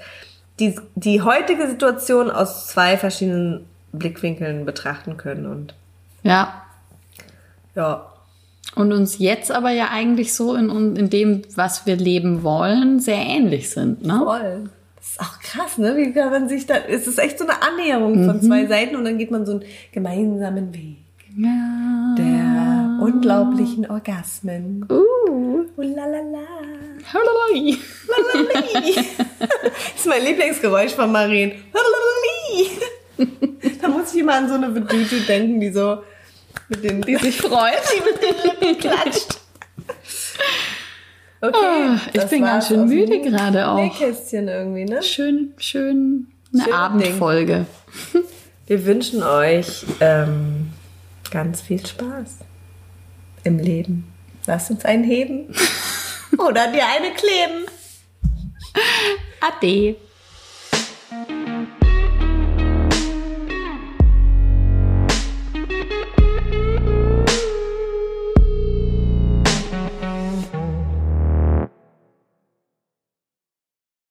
die, 0.61 0.79
die 0.95 1.23
heutige 1.23 1.67
Situation 1.67 2.31
aus 2.31 2.69
zwei 2.69 2.97
verschiedenen 2.97 3.67
Blickwinkeln 3.93 4.65
betrachten 4.65 5.17
können 5.17 5.47
und 5.47 5.75
ja. 6.23 6.63
Ja. 7.75 8.07
Und 8.75 8.93
uns 8.93 9.19
jetzt 9.19 9.51
aber 9.51 9.71
ja 9.71 9.89
eigentlich 9.91 10.35
so 10.35 10.55
in, 10.55 10.97
in 10.97 11.11
dem, 11.11 11.43
was 11.55 11.85
wir 11.85 11.97
leben 11.97 12.43
wollen, 12.43 13.01
sehr 13.01 13.19
ähnlich 13.19 13.71
sind, 13.71 14.05
ne? 14.05 14.21
Voll. 14.25 14.71
Das 14.97 15.11
ist 15.11 15.21
auch 15.21 15.39
krass, 15.41 15.79
ne? 15.79 15.97
Wie 15.97 16.13
kann 16.13 16.31
man 16.31 16.49
sich 16.49 16.67
da, 16.67 16.77
es 16.77 17.07
ist 17.07 17.19
echt 17.19 17.39
so 17.39 17.47
eine 17.47 17.63
Annäherung 17.63 18.25
von 18.25 18.41
zwei 18.41 18.67
Seiten 18.67 18.97
und 18.97 19.05
dann 19.05 19.19
geht 19.19 19.31
man 19.31 19.45
so 19.45 19.53
einen 19.53 19.65
gemeinsamen 19.91 20.73
Weg. 20.73 20.99
Ja. 21.37 22.15
Der 22.17 23.05
unglaublichen 23.05 23.91
Orgasmen. 23.91 24.87
Uh. 24.91 25.13
Oh, 25.77 25.83
la, 25.83 26.07
la, 26.07 26.21
la. 26.21 26.39
Das 29.41 29.97
ist 29.97 30.07
mein 30.07 30.23
Lieblingsgeräusch 30.23 30.93
von 30.93 31.11
Marien. 31.11 31.53
Lalalali. 31.73 32.71
Da 33.81 33.89
muss 33.89 34.13
ich 34.15 34.21
immer 34.21 34.35
an 34.35 34.49
so 34.49 34.55
eine 34.55 34.69
Bedüte 34.69 35.21
denken, 35.21 35.61
die 35.61 35.73
so 35.73 36.03
mit 36.69 36.85
den, 36.85 37.03
Die 37.03 37.17
sich 37.17 37.41
freut. 37.41 37.75
die 37.95 38.01
mit 38.01 38.23
den 38.23 38.43
Lippen 38.45 38.79
klatscht. 38.79 39.39
Okay, 41.45 41.57
Ah, 41.61 42.01
ich 42.13 42.25
bin 42.27 42.43
ganz 42.43 42.69
schön 42.69 42.87
müde 42.87 43.21
gerade 43.21 43.67
auch. 43.67 43.75
Nähkästchen 43.75 44.47
irgendwie, 44.47 44.85
ne? 44.85 45.03
Schön, 45.03 45.53
schön 45.57 46.29
eine 46.55 46.63
Schön 46.63 46.73
Abendfolge. 46.73 47.67
Wir 48.69 48.87
wünschen 48.87 49.25
euch 49.25 49.85
ähm, 49.99 50.71
ganz 51.33 51.61
viel 51.63 51.85
Spaß 51.85 52.37
im 53.43 53.59
Leben. 53.59 54.05
Lasst 54.47 54.71
uns 54.71 54.85
einen 54.85 55.03
heben 55.03 55.53
oder 56.39 56.69
dir 56.71 56.85
eine 56.87 57.13
kleben. 57.13 57.67
Ade. 59.41 59.97